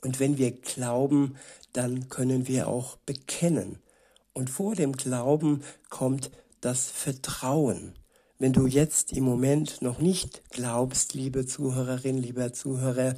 und 0.03 0.19
wenn 0.19 0.37
wir 0.37 0.51
glauben, 0.51 1.35
dann 1.71 2.09
können 2.09 2.47
wir 2.47 2.67
auch 2.67 2.97
bekennen. 2.97 3.79
Und 4.33 4.49
vor 4.49 4.75
dem 4.75 4.93
Glauben 4.93 5.63
kommt 5.89 6.29
das 6.61 6.91
Vertrauen. 6.91 7.93
Wenn 8.37 8.51
du 8.51 8.67
jetzt 8.67 9.13
im 9.13 9.23
Moment 9.23 9.81
noch 9.81 9.99
nicht 9.99 10.49
glaubst, 10.49 11.13
liebe 11.13 11.45
Zuhörerin, 11.45 12.17
lieber 12.17 12.51
Zuhörer, 12.51 13.15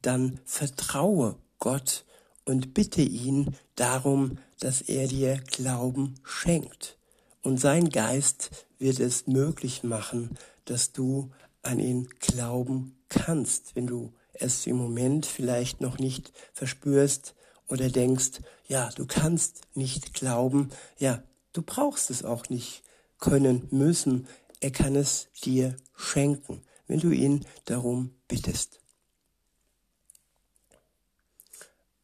dann 0.00 0.38
vertraue 0.44 1.36
Gott 1.58 2.04
und 2.44 2.74
bitte 2.74 3.02
ihn 3.02 3.56
darum, 3.74 4.38
dass 4.60 4.80
er 4.82 5.08
dir 5.08 5.40
Glauben 5.50 6.14
schenkt. 6.22 6.98
Und 7.42 7.58
sein 7.58 7.88
Geist 7.88 8.50
wird 8.78 9.00
es 9.00 9.26
möglich 9.26 9.82
machen, 9.82 10.30
dass 10.66 10.92
du 10.92 11.30
an 11.62 11.80
ihn 11.80 12.08
glauben 12.20 12.96
kannst, 13.08 13.74
wenn 13.74 13.86
du 13.86 14.12
es 14.42 14.66
im 14.66 14.76
Moment 14.76 15.26
vielleicht 15.26 15.80
noch 15.80 15.98
nicht 15.98 16.32
verspürst 16.52 17.34
oder 17.68 17.88
denkst, 17.88 18.40
ja, 18.66 18.90
du 18.90 19.06
kannst 19.06 19.62
nicht 19.74 20.14
glauben, 20.14 20.70
ja, 20.98 21.22
du 21.52 21.62
brauchst 21.62 22.10
es 22.10 22.24
auch 22.24 22.48
nicht 22.48 22.82
können 23.18 23.68
müssen, 23.70 24.26
er 24.60 24.70
kann 24.70 24.96
es 24.96 25.28
dir 25.44 25.76
schenken, 25.96 26.62
wenn 26.86 27.00
du 27.00 27.10
ihn 27.10 27.46
darum 27.64 28.14
bittest. 28.28 28.80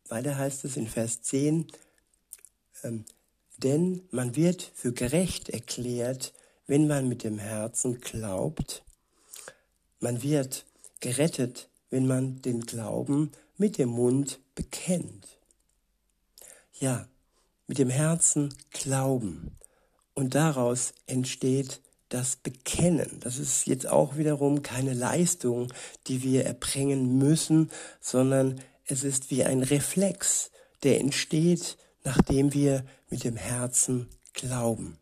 Weiter 0.09 0.37
heißt 0.37 0.65
es 0.65 0.77
in 0.77 0.87
Vers 0.87 1.23
10, 1.23 1.67
ähm, 2.83 3.05
denn 3.59 4.07
man 4.11 4.37
wird 4.37 4.63
für 4.63 4.93
gerecht 4.93 5.51
erklärt, 5.51 6.33
wenn 6.67 6.87
man 6.87 7.09
mit 7.09 7.25
dem 7.25 7.39
Herzen 7.39 8.01
glaubt. 8.01 8.85
Man 10.01 10.23
wird 10.23 10.65
gerettet, 11.01 11.69
wenn 11.91 12.07
man 12.07 12.43
den 12.43 12.63
Glauben 12.63 13.33
mit 13.57 13.79
dem 13.79 13.91
Mund 13.91 14.41
bekennt. 14.55 15.27
Ja, 16.79 17.09
mit 17.67 17.79
dem 17.79 17.91
Herzen 17.91 18.55
glauben. 18.71 19.57
Und 20.15 20.35
daraus 20.35 20.93
entsteht 21.07 21.81
das 22.09 22.37
Bekennen. 22.37 23.21
Das 23.21 23.39
ist 23.39 23.67
jetzt 23.67 23.87
auch 23.87 24.17
wiederum 24.17 24.63
keine 24.63 24.95
Leistung, 24.95 25.73
die 26.07 26.23
wir 26.23 26.47
erbringen 26.47 27.19
müssen, 27.19 27.71
sondern 28.01 28.61
es 28.87 29.05
ist 29.05 29.31
wie 29.31 29.45
ein 29.45 29.63
Reflex, 29.63 30.51
der 30.83 31.01
entsteht, 31.01 31.77
nachdem 32.05 32.55
wir 32.55 32.85
mit 33.11 33.25
dem 33.25 33.37
Herzen 33.37 34.09
glauben. 34.33 34.99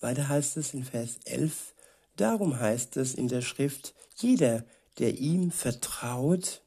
Weiter 0.00 0.28
heißt 0.28 0.56
es 0.56 0.74
in 0.74 0.84
Vers 0.84 1.18
11, 1.24 1.74
darum 2.20 2.58
heißt 2.58 2.96
es 2.96 3.14
in 3.14 3.28
der 3.28 3.42
Schrift, 3.42 3.94
jeder, 4.16 4.64
der 4.98 5.18
ihm 5.18 5.50
vertraut, 5.50 6.62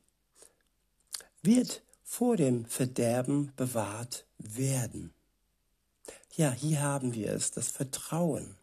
wird 1.44 1.82
vor 2.04 2.38
dem 2.38 2.66
Verderben 2.66 3.52
bewahrt 3.56 4.26
werden. 4.38 5.14
Ja, 6.36 6.52
hier 6.52 6.82
haben 6.82 7.14
wir 7.14 7.32
es, 7.34 7.52
das 7.52 7.70
Vertrauen. 7.70 8.56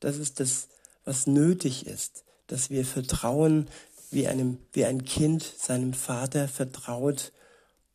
Das 0.00 0.16
ist 0.16 0.40
das, 0.40 0.68
was 1.04 1.26
nötig 1.26 1.86
ist, 1.86 2.24
dass 2.46 2.70
wir 2.70 2.84
vertrauen, 2.84 3.68
wie, 4.10 4.28
einem, 4.28 4.58
wie 4.72 4.84
ein 4.84 5.04
Kind 5.04 5.42
seinem 5.42 5.92
Vater 5.92 6.46
vertraut 6.46 7.32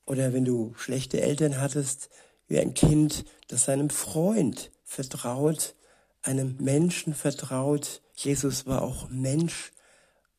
oder 0.06 0.34
wenn 0.34 0.44
du 0.44 0.74
schlechte 0.76 1.22
Eltern 1.22 1.62
hattest, 1.62 2.10
wie 2.48 2.60
ein 2.60 2.74
Kind, 2.74 3.26
das 3.48 3.66
seinem 3.66 3.90
Freund 3.90 4.72
vertraut, 4.84 5.76
einem 6.22 6.58
Menschen 6.60 7.14
vertraut. 7.14 8.02
Jesus 8.16 8.66
war 8.66 8.82
auch 8.82 9.10
Mensch 9.10 9.72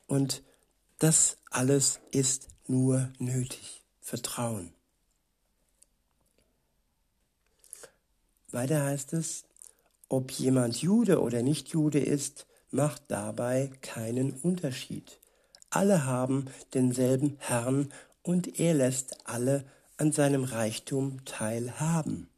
und 0.07 0.43
das 0.99 1.39
alles 1.51 2.01
ist 2.11 2.49
nur 2.67 3.11
nötig. 3.19 3.83
Vertrauen. 4.01 4.73
Weiter 8.51 8.85
heißt 8.85 9.13
es, 9.13 9.45
ob 10.09 10.33
jemand 10.33 10.83
Jude 10.83 11.21
oder 11.21 11.43
nicht 11.43 11.69
Jude 11.69 12.01
ist, 12.01 12.47
macht 12.73 13.03
dabei 13.09 13.71
keinen 13.81 14.33
Unterschied. 14.33 15.21
Alle 15.71 16.05
haben 16.05 16.47
denselben 16.75 17.37
Herrn 17.39 17.93
und 18.23 18.59
er 18.59 18.75
lässt 18.75 19.29
alle 19.29 19.65
an 19.97 20.11
seinem 20.11 20.43
Reichtum 20.43 21.25
teilhaben. 21.25 22.29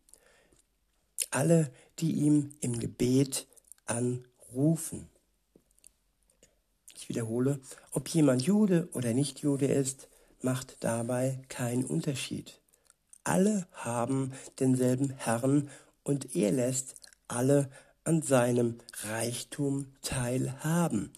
Alle, 1.30 1.70
die 2.02 2.12
ihm 2.12 2.50
im 2.60 2.78
Gebet 2.80 3.46
anrufen. 3.86 5.08
Ich 6.96 7.08
wiederhole, 7.08 7.60
ob 7.92 8.08
jemand 8.08 8.42
Jude 8.42 8.88
oder 8.92 9.14
nicht 9.14 9.38
Jude 9.38 9.66
ist, 9.66 10.08
macht 10.40 10.76
dabei 10.80 11.42
keinen 11.48 11.84
Unterschied. 11.84 12.60
Alle 13.24 13.68
haben 13.72 14.32
denselben 14.58 15.10
Herrn 15.10 15.70
und 16.02 16.34
er 16.34 16.50
lässt 16.50 16.96
alle 17.28 17.70
an 18.04 18.22
seinem 18.22 18.78
Reichtum 19.04 19.94
teilhaben, 20.02 21.12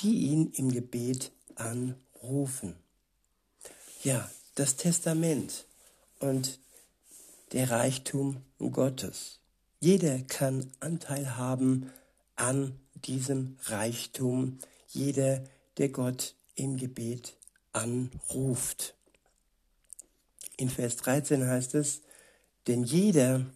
die 0.00 0.26
ihn 0.28 0.52
im 0.52 0.70
Gebet 0.70 1.32
anrufen. 1.54 2.76
Ja, 4.02 4.30
das 4.54 4.76
Testament 4.76 5.66
und 6.20 6.60
der 7.52 7.70
Reichtum 7.70 8.42
Gottes. 8.58 9.40
Jeder 9.80 10.20
kann 10.20 10.70
Anteil 10.80 11.36
haben 11.36 11.92
an 12.34 12.78
diesem 12.94 13.56
Reichtum, 13.64 14.58
jeder, 14.88 15.44
der 15.78 15.90
Gott 15.90 16.34
im 16.54 16.76
Gebet 16.76 17.36
anruft. 17.72 18.94
In 20.56 20.70
Vers 20.70 20.96
13 20.96 21.46
heißt 21.46 21.74
es, 21.74 22.00
denn 22.66 22.84
jeder, 22.84 23.46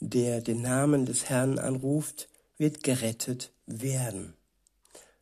der 0.00 0.42
den 0.42 0.62
Namen 0.62 1.06
des 1.06 1.28
Herrn 1.28 1.58
anruft, 1.58 2.28
wird 2.58 2.82
gerettet 2.82 3.50
werden. 3.66 4.34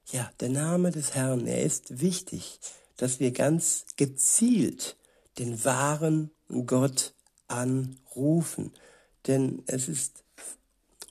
Ja, 0.07 0.31
der 0.41 0.51
Name 0.51 0.91
des 0.91 1.15
Herrn, 1.15 1.47
er 1.47 1.63
ist 1.63 2.01
wichtig, 2.01 2.61
dass 2.97 3.21
wir 3.21 3.31
ganz 3.31 3.87
gezielt 3.97 4.97
den 5.39 5.65
wahren 5.65 6.31
Gott 6.67 7.15
anrufen. 7.49 8.73
Denn 9.27 9.63
es 9.67 9.89
ist 9.89 10.25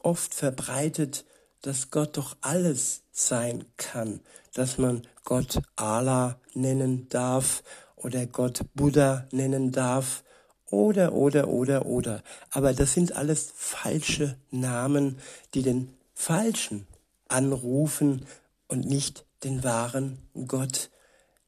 oft 0.02 0.34
verbreitet, 0.34 1.26
dass 1.62 1.90
Gott 1.90 2.18
doch 2.18 2.38
alles 2.42 3.02
sein 3.12 3.66
kann, 3.78 4.20
dass 4.54 4.78
man 4.78 5.02
Gott 5.24 5.62
Allah 5.76 6.40
nennen 6.54 7.10
darf 7.10 7.64
oder 7.96 8.26
Gott 8.28 8.62
Buddha 8.76 9.28
nennen 9.32 9.72
darf 9.72 10.24
oder, 10.70 11.14
oder, 11.14 11.48
oder, 11.48 11.86
oder. 11.86 12.24
Aber 12.52 12.74
das 12.74 12.94
sind 12.94 13.16
alles 13.16 13.52
falsche 13.56 14.38
Namen, 14.52 15.18
die 15.54 15.64
den 15.64 15.94
Falschen 16.14 16.86
anrufen 17.28 18.26
und 18.68 18.86
nicht 18.86 19.26
den 19.44 19.64
wahren 19.64 20.20
Gott, 20.48 20.90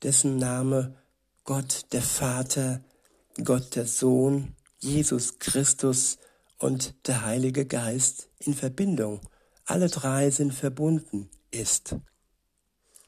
dessen 0.03 0.37
Name 0.37 0.95
Gott 1.43 1.85
der 1.91 2.01
Vater, 2.01 2.81
Gott 3.43 3.75
der 3.75 3.85
Sohn, 3.85 4.55
Jesus 4.79 5.39
Christus 5.39 6.17
und 6.57 6.95
der 7.07 7.25
Heilige 7.25 7.65
Geist 7.65 8.29
in 8.39 8.53
Verbindung, 8.53 9.21
alle 9.65 9.89
drei 9.89 10.29
sind 10.29 10.53
verbunden, 10.53 11.29
ist. 11.51 11.95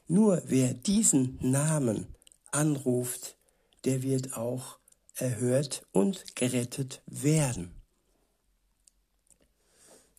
Nur 0.06 0.42
wer 0.46 0.74
diesen 0.74 1.38
Namen 1.40 2.06
anruft, 2.50 3.36
der 3.84 4.02
wird 4.02 4.36
auch 4.36 4.78
erhört 5.14 5.86
und 5.92 6.36
gerettet 6.36 7.02
werden. 7.06 7.74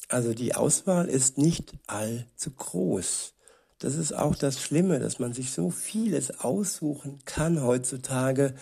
Also 0.08 0.34
die 0.34 0.56
Auswahl 0.56 1.08
ist 1.08 1.38
nicht 1.38 1.74
allzu 1.88 2.52
groß. 2.52 3.34
Das 3.80 3.96
ist 3.96 4.14
auch 4.14 4.36
das 4.36 4.62
Schlimme, 4.62 5.00
dass 5.00 5.20
man 5.20 5.34
sich 5.34 5.52
so 5.52 5.72
vieles 5.72 6.40
aussuchen 6.40 7.20
kann 7.26 7.64
heutzutage 7.64 8.56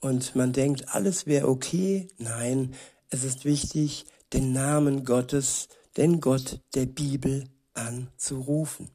und 0.00 0.36
man 0.36 0.52
denkt, 0.52 0.94
alles 0.94 1.26
wäre 1.26 1.48
okay. 1.48 2.08
Nein, 2.18 2.74
es 3.10 3.24
ist 3.24 3.44
wichtig, 3.44 4.06
den 4.32 4.52
Namen 4.52 5.04
Gottes, 5.04 5.68
den 5.96 6.20
Gott 6.20 6.60
der 6.74 6.86
Bibel 6.86 7.44
anzurufen. 7.74 8.90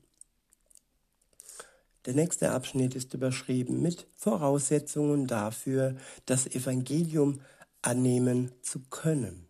Der 2.05 2.15
nächste 2.15 2.51
Abschnitt 2.51 2.95
ist 2.95 3.13
überschrieben 3.13 3.81
mit 3.81 4.07
Voraussetzungen 4.15 5.27
dafür, 5.27 5.95
das 6.25 6.47
Evangelium 6.47 7.41
annehmen 7.81 8.51
zu 8.61 8.79
können. 8.89 9.47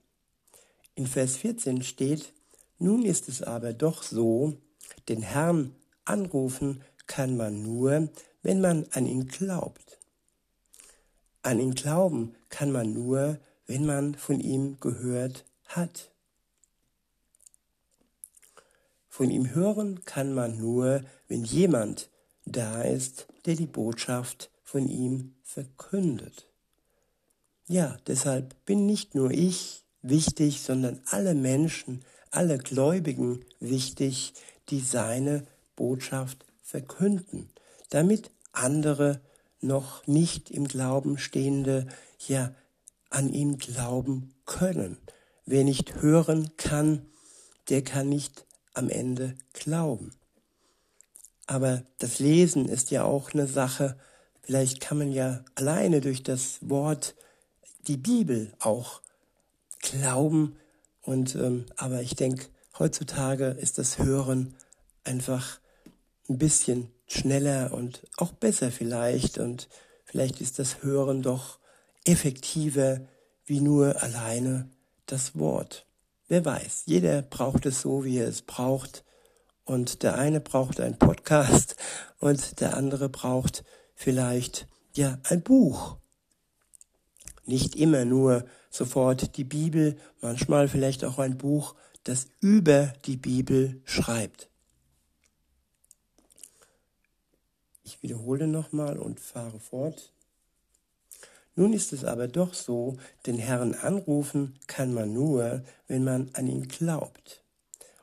In 0.95 1.07
Vers 1.07 1.37
14 1.37 1.81
steht, 1.81 2.33
nun 2.77 3.05
ist 3.05 3.29
es 3.29 3.41
aber 3.41 3.73
doch 3.73 4.03
so, 4.03 4.57
den 5.07 5.21
Herrn 5.21 5.75
anrufen 6.03 6.83
kann 7.07 7.37
man 7.37 7.63
nur, 7.63 8.09
wenn 8.43 8.61
man 8.61 8.85
an 8.91 9.05
ihn 9.05 9.27
glaubt. 9.27 9.99
An 11.43 11.59
ihn 11.59 11.73
glauben 11.73 12.35
kann 12.49 12.71
man 12.71 12.93
nur, 12.93 13.39
wenn 13.71 13.85
man 13.85 14.15
von 14.15 14.41
ihm 14.41 14.81
gehört 14.81 15.45
hat. 15.65 16.11
Von 19.07 19.31
ihm 19.31 19.55
hören 19.55 20.03
kann 20.03 20.33
man 20.33 20.57
nur, 20.57 21.05
wenn 21.29 21.45
jemand 21.45 22.09
da 22.43 22.81
ist, 22.81 23.27
der 23.45 23.55
die 23.55 23.67
Botschaft 23.67 24.51
von 24.61 24.89
ihm 24.89 25.35
verkündet. 25.41 26.47
Ja, 27.65 27.97
deshalb 28.07 28.57
bin 28.65 28.85
nicht 28.85 29.15
nur 29.15 29.31
ich 29.31 29.85
wichtig, 30.01 30.63
sondern 30.63 30.99
alle 31.05 31.33
Menschen, 31.33 32.03
alle 32.29 32.57
Gläubigen 32.57 33.45
wichtig, 33.61 34.33
die 34.67 34.81
seine 34.81 35.47
Botschaft 35.77 36.45
verkünden, 36.61 37.49
damit 37.89 38.31
andere 38.51 39.21
noch 39.61 40.05
nicht 40.07 40.51
im 40.51 40.67
Glauben 40.67 41.17
stehende 41.17 41.87
ja 42.27 42.53
an 43.11 43.31
ihn 43.31 43.57
glauben 43.57 44.33
können. 44.45 44.97
Wer 45.45 45.63
nicht 45.63 46.01
hören 46.01 46.51
kann, 46.57 47.05
der 47.69 47.83
kann 47.83 48.09
nicht 48.09 48.47
am 48.73 48.89
Ende 48.89 49.35
glauben. 49.53 50.15
Aber 51.45 51.83
das 51.99 52.19
Lesen 52.19 52.67
ist 52.67 52.91
ja 52.91 53.03
auch 53.03 53.33
eine 53.33 53.45
Sache, 53.47 53.97
vielleicht 54.41 54.79
kann 54.79 54.97
man 54.97 55.11
ja 55.11 55.43
alleine 55.55 56.01
durch 56.01 56.23
das 56.23 56.57
Wort 56.61 57.15
die 57.87 57.97
Bibel 57.97 58.53
auch 58.59 59.01
glauben. 59.79 60.55
Und 61.01 61.35
ähm, 61.35 61.65
aber 61.75 62.01
ich 62.01 62.15
denke, 62.15 62.45
heutzutage 62.79 63.47
ist 63.47 63.77
das 63.77 63.97
Hören 63.99 64.55
einfach 65.03 65.59
ein 66.29 66.37
bisschen 66.37 66.89
schneller 67.07 67.73
und 67.73 68.07
auch 68.17 68.31
besser 68.31 68.71
vielleicht. 68.71 69.37
Und 69.37 69.67
vielleicht 70.05 70.39
ist 70.39 70.59
das 70.59 70.83
Hören 70.83 71.21
doch 71.21 71.59
effektiver 72.05 73.01
wie 73.45 73.61
nur 73.61 74.01
alleine 74.01 74.69
das 75.05 75.37
Wort. 75.37 75.85
Wer 76.27 76.45
weiß, 76.45 76.83
jeder 76.85 77.21
braucht 77.21 77.65
es 77.65 77.81
so, 77.81 78.05
wie 78.05 78.17
er 78.17 78.27
es 78.27 78.41
braucht. 78.41 79.03
Und 79.65 80.03
der 80.03 80.17
eine 80.17 80.39
braucht 80.39 80.79
einen 80.79 80.97
Podcast 80.97 81.75
und 82.19 82.61
der 82.61 82.77
andere 82.77 83.09
braucht 83.09 83.63
vielleicht 83.95 84.67
ja 84.93 85.19
ein 85.23 85.41
Buch. 85.41 85.97
Nicht 87.45 87.75
immer 87.75 88.05
nur 88.05 88.45
sofort 88.69 89.35
die 89.37 89.43
Bibel, 89.43 89.97
manchmal 90.21 90.67
vielleicht 90.67 91.03
auch 91.03 91.19
ein 91.19 91.37
Buch, 91.37 91.75
das 92.03 92.27
über 92.39 92.93
die 93.05 93.17
Bibel 93.17 93.81
schreibt. 93.83 94.49
Ich 97.83 98.01
wiederhole 98.01 98.47
nochmal 98.47 98.97
und 98.97 99.19
fahre 99.19 99.59
fort. 99.59 100.13
Nun 101.55 101.73
ist 101.73 101.91
es 101.93 102.05
aber 102.05 102.27
doch 102.27 102.53
so, 102.53 102.97
den 103.25 103.37
Herrn 103.37 103.73
anrufen 103.73 104.57
kann 104.67 104.93
man 104.93 105.13
nur, 105.13 105.63
wenn 105.87 106.03
man 106.03 106.29
an 106.33 106.47
ihn 106.47 106.67
glaubt. 106.67 107.43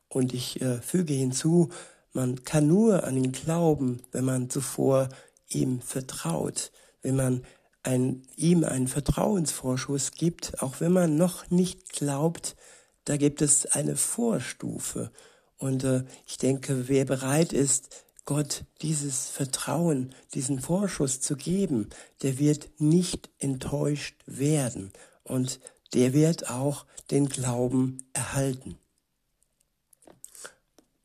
Und 0.09 0.35
ich 0.35 0.61
äh, 0.61 0.81
füge 0.81 1.15
hinzu, 1.15 1.71
man 2.13 2.45
kann 2.45 2.67
nur 2.67 3.05
an 3.05 3.17
ihn 3.17 3.33
glauben, 3.33 4.03
wenn 4.13 4.25
man 4.25 4.51
zuvor 4.51 5.09
ihm 5.49 5.81
vertraut, 5.81 6.73
wenn 7.03 7.17
man 7.17 7.45
ein, 7.83 8.23
ihm 8.37 8.65
einen 8.65 8.89
Vertrauensvorschuss 8.89 10.13
gibt, 10.13 10.63
auch 10.63 10.81
wenn 10.81 10.93
man 10.93 11.17
noch 11.17 11.51
nicht 11.51 11.93
glaubt, 11.93 12.57
da 13.05 13.17
gibt 13.17 13.41
es 13.41 13.67
eine 13.67 13.97
Vorstufe. 13.97 15.11
Und 15.57 15.85
äh, 15.85 16.05
ich 16.27 16.37
denke, 16.37 16.89
wer 16.89 17.05
bereit 17.05 17.53
ist, 17.53 18.05
Gott 18.29 18.65
dieses 18.83 19.31
Vertrauen, 19.31 20.15
diesen 20.35 20.61
Vorschuss 20.61 21.23
zu 21.23 21.35
geben, 21.35 21.89
der 22.21 22.39
wird 22.39 22.69
nicht 22.79 23.31
enttäuscht 23.39 24.23
werden 24.27 24.93
und 25.25 25.61
der 25.95 26.13
wird 26.13 26.51
auch 26.51 26.85
den 27.11 27.31
Glauben 27.31 28.05
erhalten. 28.13 28.77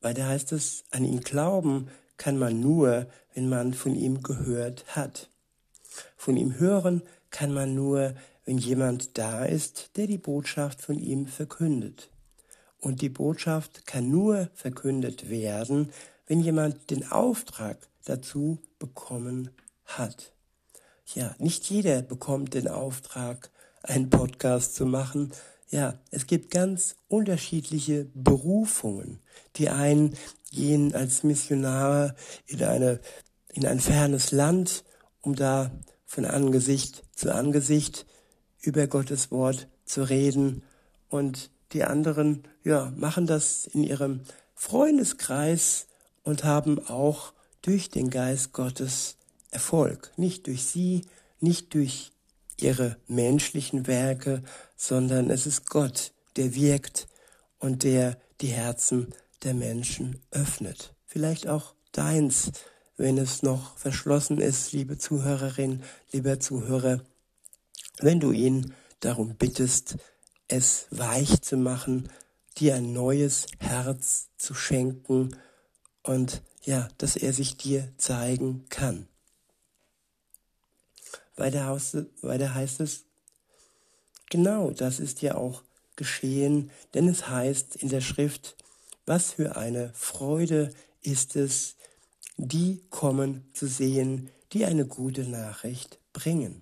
Weil 0.01 0.13
da 0.15 0.27
heißt 0.27 0.51
es, 0.51 0.83
an 0.91 1.05
ihn 1.05 1.21
glauben 1.21 1.87
kann 2.17 2.37
man 2.37 2.59
nur, 2.59 3.07
wenn 3.33 3.47
man 3.47 3.73
von 3.73 3.95
ihm 3.95 4.21
gehört 4.21 4.83
hat. 4.93 5.29
Von 6.17 6.35
ihm 6.35 6.59
hören 6.59 7.03
kann 7.29 7.53
man 7.53 7.73
nur, 7.73 8.15
wenn 8.43 8.57
jemand 8.57 9.17
da 9.17 9.45
ist, 9.45 9.91
der 9.95 10.07
die 10.07 10.17
Botschaft 10.17 10.81
von 10.81 10.99
ihm 10.99 11.27
verkündet. 11.27 12.09
Und 12.81 12.99
die 12.99 13.07
Botschaft 13.07 13.87
kann 13.87 14.11
nur 14.11 14.49
verkündet 14.55 15.29
werden, 15.29 15.93
wenn 16.33 16.41
jemand 16.41 16.89
den 16.89 17.11
Auftrag 17.11 17.77
dazu 18.05 18.57
bekommen 18.79 19.51
hat. 19.85 20.33
Ja, 21.13 21.35
nicht 21.37 21.69
jeder 21.69 22.01
bekommt 22.01 22.55
den 22.55 22.67
Auftrag, 22.67 23.51
einen 23.83 24.09
Podcast 24.09 24.73
zu 24.73 24.87
machen. 24.87 25.31
Ja, 25.69 25.99
es 26.09 26.25
gibt 26.25 26.49
ganz 26.49 26.95
unterschiedliche 27.07 28.07
Berufungen. 28.15 29.19
Die 29.57 29.69
einen 29.69 30.17
gehen 30.49 30.95
als 30.95 31.21
Missionare 31.21 32.15
in 32.47 32.63
eine, 32.63 32.99
in 33.49 33.67
ein 33.67 33.79
fernes 33.79 34.31
Land, 34.31 34.83
um 35.21 35.35
da 35.35 35.69
von 36.03 36.25
Angesicht 36.25 37.03
zu 37.15 37.31
Angesicht 37.31 38.07
über 38.59 38.87
Gottes 38.87 39.29
Wort 39.29 39.67
zu 39.85 40.01
reden. 40.01 40.63
Und 41.09 41.51
die 41.73 41.83
anderen, 41.83 42.47
ja, 42.63 42.91
machen 42.95 43.27
das 43.27 43.67
in 43.67 43.83
ihrem 43.83 44.21
Freundeskreis 44.55 45.85
und 46.23 46.43
haben 46.43 46.85
auch 46.87 47.33
durch 47.61 47.89
den 47.89 48.09
Geist 48.09 48.53
Gottes 48.53 49.17
Erfolg. 49.51 50.11
Nicht 50.17 50.47
durch 50.47 50.65
sie, 50.65 51.05
nicht 51.39 51.73
durch 51.73 52.11
ihre 52.59 52.97
menschlichen 53.07 53.87
Werke, 53.87 54.43
sondern 54.75 55.29
es 55.29 55.45
ist 55.45 55.69
Gott, 55.69 56.13
der 56.35 56.55
wirkt 56.55 57.07
und 57.59 57.83
der 57.83 58.17
die 58.41 58.47
Herzen 58.47 59.13
der 59.43 59.53
Menschen 59.53 60.21
öffnet. 60.31 60.95
Vielleicht 61.05 61.47
auch 61.47 61.75
deins, 61.91 62.51
wenn 62.97 63.17
es 63.17 63.43
noch 63.43 63.77
verschlossen 63.77 64.39
ist, 64.39 64.71
liebe 64.71 64.97
Zuhörerin, 64.97 65.83
lieber 66.11 66.39
Zuhörer, 66.39 67.01
wenn 67.99 68.19
du 68.19 68.31
ihn 68.31 68.73
darum 68.99 69.35
bittest, 69.35 69.97
es 70.47 70.87
weich 70.89 71.41
zu 71.41 71.57
machen, 71.57 72.09
dir 72.57 72.75
ein 72.75 72.93
neues 72.93 73.47
Herz 73.59 74.29
zu 74.37 74.53
schenken, 74.53 75.35
und 76.03 76.41
ja, 76.63 76.87
dass 76.97 77.15
er 77.15 77.33
sich 77.33 77.57
dir 77.57 77.91
zeigen 77.97 78.65
kann. 78.69 79.07
Weiter, 81.35 81.79
weiter 82.21 82.53
heißt 82.53 82.79
es, 82.81 83.05
genau 84.29 84.71
das 84.71 84.99
ist 84.99 85.21
ja 85.21 85.35
auch 85.35 85.63
geschehen, 85.95 86.69
denn 86.93 87.07
es 87.07 87.27
heißt 87.27 87.75
in 87.77 87.89
der 87.89 88.01
Schrift, 88.01 88.55
was 89.05 89.31
für 89.33 89.55
eine 89.55 89.91
Freude 89.93 90.73
ist 91.01 91.35
es, 91.35 91.75
die 92.37 92.83
kommen 92.89 93.49
zu 93.53 93.67
sehen, 93.67 94.29
die 94.53 94.65
eine 94.65 94.85
gute 94.85 95.23
Nachricht 95.23 95.99
bringen. 96.13 96.61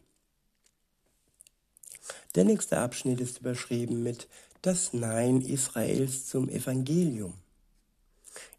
Der 2.36 2.46
nächste 2.46 2.78
Abschnitt 2.78 3.20
ist 3.20 3.40
überschrieben 3.40 4.04
mit 4.04 4.28
das 4.62 4.94
Nein 4.94 5.42
Israels 5.42 6.28
zum 6.28 6.50
Evangelium. 6.50 7.34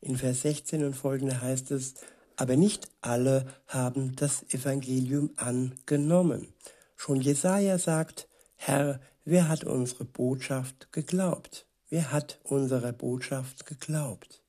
In 0.00 0.16
Vers 0.16 0.42
16 0.42 0.84
und 0.84 0.94
folgende 0.94 1.40
heißt 1.40 1.70
es, 1.70 1.94
aber 2.36 2.56
nicht 2.56 2.88
alle 3.00 3.46
haben 3.66 4.16
das 4.16 4.42
Evangelium 4.52 5.30
angenommen. 5.36 6.52
Schon 6.96 7.20
Jesaja 7.20 7.78
sagt, 7.78 8.28
Herr, 8.56 9.00
wer 9.24 9.48
hat 9.48 9.64
unsere 9.64 10.04
Botschaft 10.04 10.92
geglaubt? 10.92 11.66
Wer 11.88 12.10
hat 12.10 12.38
unsere 12.42 12.92
Botschaft 12.92 13.66
geglaubt? 13.66 14.40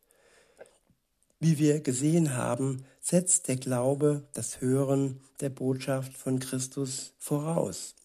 Wie 1.40 1.58
wir 1.58 1.82
gesehen 1.82 2.38
haben, 2.38 2.86
setzt 3.02 3.50
der 3.50 3.58
Glaube 3.58 4.24
das 4.34 4.62
Hören 4.62 5.20
der 5.42 5.50
Botschaft 5.50 6.18
von 6.18 6.40
Christus 6.40 7.14
voraus. 7.20 7.96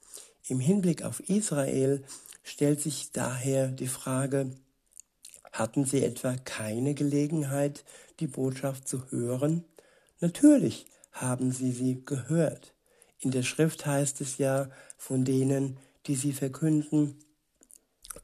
Im 0.48 0.58
Hinblick 0.58 1.02
auf 1.02 1.20
Israel 1.28 2.02
stellt 2.42 2.80
sich 2.80 3.12
daher 3.12 3.68
die 3.68 3.86
Frage, 3.86 4.50
hatten 5.52 5.84
sie 5.84 6.04
etwa 6.04 6.36
keine 6.36 6.94
Gelegenheit, 6.94 7.84
die 8.20 8.26
Botschaft 8.26 8.88
zu 8.88 9.10
hören? 9.10 9.64
Natürlich 10.20 10.86
haben 11.12 11.52
sie 11.52 11.72
sie 11.72 12.02
gehört. 12.04 12.74
In 13.20 13.30
der 13.30 13.42
Schrift 13.42 13.86
heißt 13.86 14.20
es 14.20 14.38
ja 14.38 14.70
von 14.96 15.24
denen, 15.24 15.78
die 16.06 16.14
sie 16.14 16.32
verkünden, 16.32 17.16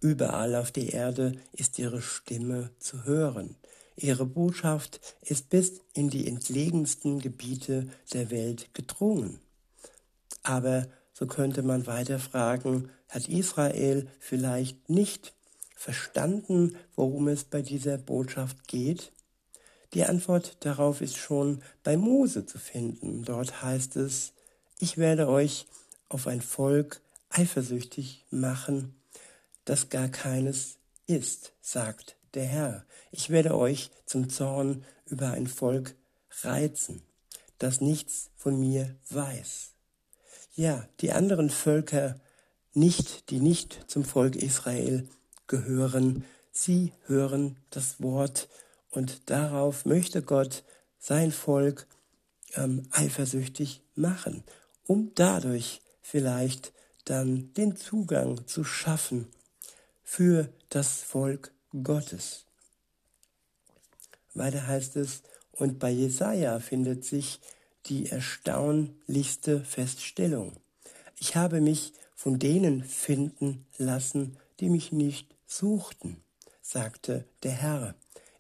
überall 0.01 0.55
auf 0.55 0.71
der 0.71 0.93
Erde 0.93 1.33
ist 1.53 1.79
ihre 1.79 2.03
Stimme 2.03 2.71
zu 2.79 3.05
hören. 3.05 3.57
Ihre 3.97 4.27
Botschaft 4.27 5.01
ist 5.23 5.51
bis 5.51 5.81
in 5.93 6.11
die 6.11 6.27
entlegensten 6.27 7.21
Gebiete 7.21 7.89
der 8.13 8.31
Welt 8.31 8.75
gedrungen. 8.75 9.39
Aber 10.43 10.89
so 11.13 11.27
könnte 11.27 11.63
man 11.63 11.87
weiter 11.87 12.19
fragen, 12.19 12.91
hat 13.09 13.29
Israel 13.29 14.09
vielleicht 14.19 14.89
nicht 14.91 15.33
verstanden, 15.85 16.79
worum 16.97 17.29
es 17.29 17.44
bei 17.44 17.61
dieser 17.61 17.99
Botschaft 17.99 18.66
geht? 18.68 19.12
Die 19.92 20.07
Antwort 20.07 20.57
darauf 20.61 21.03
ist 21.03 21.18
schon 21.18 21.62
bei 21.83 21.99
Mose 21.99 22.47
zu 22.47 22.59
finden. 22.59 23.23
Dort 23.23 23.62
heißt 23.62 23.97
es, 23.97 24.33
ich 24.79 24.97
werde 24.97 25.29
euch 25.29 25.66
auf 26.09 26.27
ein 26.27 26.40
Volk 26.40 27.03
eifersüchtig 27.29 28.25
machen, 28.31 28.94
das 29.66 29.90
gar 29.90 30.09
keines 30.09 30.79
ist, 31.07 31.53
sagt 31.61 32.16
der 32.33 32.47
Herr. 32.47 32.87
Ich 33.11 33.29
werde 33.29 33.55
euch 33.55 33.90
zum 34.07 34.31
Zorn 34.31 34.87
über 35.05 35.33
ein 35.33 35.47
Volk 35.47 35.94
reizen, 36.40 37.03
das 37.59 37.83
nichts 37.83 38.31
von 38.37 38.59
mir 38.59 38.97
weiß. 39.11 39.73
Ja, 40.55 40.88
die 41.03 41.12
anderen 41.12 41.51
Völker 41.51 42.18
nicht, 42.73 43.29
die 43.29 43.40
nicht 43.40 43.85
zum 43.87 44.03
Volk 44.03 44.35
Israel 44.35 45.07
gehören, 45.46 46.24
sie 46.52 46.92
hören 47.07 47.57
das 47.70 48.00
Wort 48.02 48.48
und 48.90 49.28
darauf 49.30 49.85
möchte 49.85 50.22
Gott 50.22 50.64
sein 50.98 51.33
Volk 51.33 51.87
ähm, 52.54 52.83
eifersüchtig 52.90 53.83
machen, 53.94 54.44
um 54.87 55.12
dadurch 55.14 55.80
vielleicht 56.00 56.72
dann 57.04 57.52
den 57.54 57.76
Zugang 57.76 58.46
zu 58.46 58.64
schaffen 58.64 59.26
für 60.02 60.48
das 60.70 61.02
Volk 61.02 61.52
Gottes. 61.83 62.44
Weiter 64.35 64.66
heißt 64.66 64.96
es, 64.96 65.22
und 65.52 65.78
bei 65.78 65.90
Jesaja 65.90 66.59
findet 66.59 67.04
sich 67.04 67.40
die 67.87 68.07
erstaunlichste 68.09 69.61
Feststellung. 69.61 70.52
Ich 71.18 71.37
habe 71.37 71.61
mich 71.61 71.92
von 72.14 72.38
denen 72.38 72.83
finden 72.83 73.66
lassen, 73.78 74.37
die 74.61 74.70
mich 74.70 74.92
nicht 74.92 75.34
suchten, 75.46 76.22
sagte 76.62 77.24
der 77.42 77.52
Herr. 77.52 77.94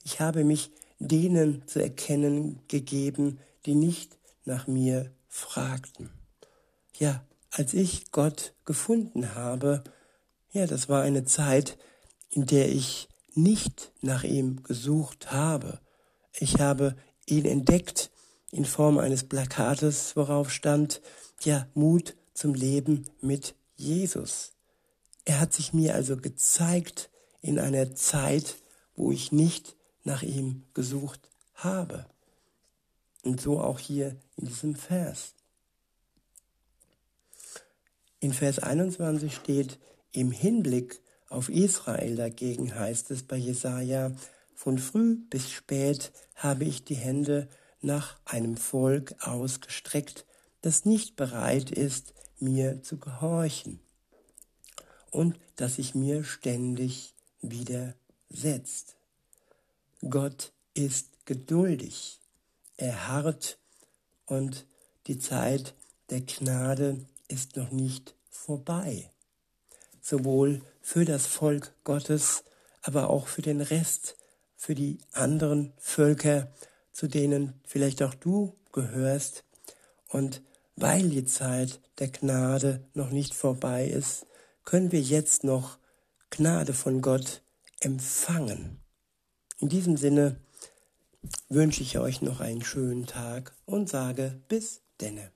Ich 0.04 0.20
habe 0.20 0.44
mich 0.44 0.70
denen 0.98 1.66
zu 1.66 1.82
erkennen 1.82 2.60
gegeben, 2.68 3.38
die 3.66 3.74
nicht 3.74 4.18
nach 4.44 4.66
mir 4.66 5.12
fragten. 5.28 6.10
Ja, 6.96 7.24
als 7.50 7.74
ich 7.74 8.10
Gott 8.12 8.54
gefunden 8.64 9.34
habe, 9.34 9.84
ja, 10.52 10.66
das 10.66 10.88
war 10.88 11.02
eine 11.02 11.24
Zeit, 11.24 11.78
in 12.30 12.46
der 12.46 12.68
ich 12.68 13.08
nicht 13.34 13.92
nach 14.00 14.24
ihm 14.24 14.62
gesucht 14.62 15.32
habe. 15.32 15.80
Ich 16.32 16.60
habe 16.60 16.96
ihn 17.26 17.44
entdeckt 17.44 18.10
in 18.50 18.64
Form 18.64 18.98
eines 18.98 19.24
Plakates, 19.24 20.14
worauf 20.16 20.50
stand, 20.50 21.00
ja, 21.42 21.66
Mut 21.74 22.16
zum 22.34 22.54
Leben 22.54 23.06
mit 23.20 23.54
Jesus. 23.76 24.53
Er 25.24 25.40
hat 25.40 25.52
sich 25.52 25.72
mir 25.72 25.94
also 25.94 26.16
gezeigt 26.16 27.10
in 27.40 27.58
einer 27.58 27.94
Zeit, 27.94 28.56
wo 28.94 29.10
ich 29.10 29.32
nicht 29.32 29.76
nach 30.02 30.22
ihm 30.22 30.64
gesucht 30.74 31.30
habe. 31.54 32.06
Und 33.22 33.40
so 33.40 33.58
auch 33.60 33.78
hier 33.78 34.16
in 34.36 34.46
diesem 34.46 34.74
Vers. 34.74 35.34
In 38.20 38.32
Vers 38.32 38.58
21 38.58 39.34
steht, 39.34 39.78
im 40.12 40.30
Hinblick 40.30 41.00
auf 41.28 41.48
Israel 41.48 42.16
dagegen 42.16 42.74
heißt 42.74 43.10
es 43.10 43.22
bei 43.22 43.36
Jesaja, 43.36 44.12
von 44.54 44.78
früh 44.78 45.16
bis 45.16 45.50
spät 45.50 46.12
habe 46.34 46.64
ich 46.64 46.84
die 46.84 46.94
Hände 46.94 47.48
nach 47.80 48.18
einem 48.24 48.56
Volk 48.56 49.14
ausgestreckt, 49.20 50.26
das 50.60 50.84
nicht 50.84 51.16
bereit 51.16 51.70
ist, 51.70 52.14
mir 52.38 52.82
zu 52.82 52.98
gehorchen 52.98 53.83
und 55.14 55.38
das 55.56 55.76
sich 55.76 55.94
mir 55.94 56.24
ständig 56.24 57.14
widersetzt. 57.40 58.96
Gott 60.08 60.52
ist 60.74 61.24
geduldig, 61.24 62.20
er 62.76 63.08
harrt 63.08 63.58
und 64.26 64.66
die 65.06 65.18
Zeit 65.18 65.74
der 66.10 66.22
Gnade 66.22 67.06
ist 67.28 67.56
noch 67.56 67.70
nicht 67.70 68.14
vorbei. 68.28 69.10
Sowohl 70.02 70.62
für 70.82 71.04
das 71.04 71.26
Volk 71.26 71.72
Gottes, 71.84 72.42
aber 72.82 73.08
auch 73.08 73.28
für 73.28 73.42
den 73.42 73.60
Rest, 73.60 74.16
für 74.56 74.74
die 74.74 74.98
anderen 75.12 75.72
Völker, 75.78 76.52
zu 76.92 77.06
denen 77.06 77.60
vielleicht 77.64 78.02
auch 78.02 78.14
du 78.14 78.56
gehörst. 78.72 79.44
Und 80.08 80.42
weil 80.76 81.08
die 81.08 81.24
Zeit 81.24 81.80
der 82.00 82.08
Gnade 82.08 82.84
noch 82.94 83.10
nicht 83.10 83.34
vorbei 83.34 83.86
ist, 83.86 84.26
können 84.64 84.92
wir 84.92 85.00
jetzt 85.00 85.44
noch 85.44 85.78
Gnade 86.30 86.72
von 86.72 87.00
Gott 87.00 87.42
empfangen. 87.80 88.80
In 89.58 89.68
diesem 89.68 89.96
Sinne 89.96 90.36
wünsche 91.48 91.82
ich 91.82 91.98
euch 91.98 92.22
noch 92.22 92.40
einen 92.40 92.64
schönen 92.64 93.06
Tag 93.06 93.54
und 93.66 93.88
sage 93.88 94.40
bis 94.48 94.82
denne. 95.00 95.30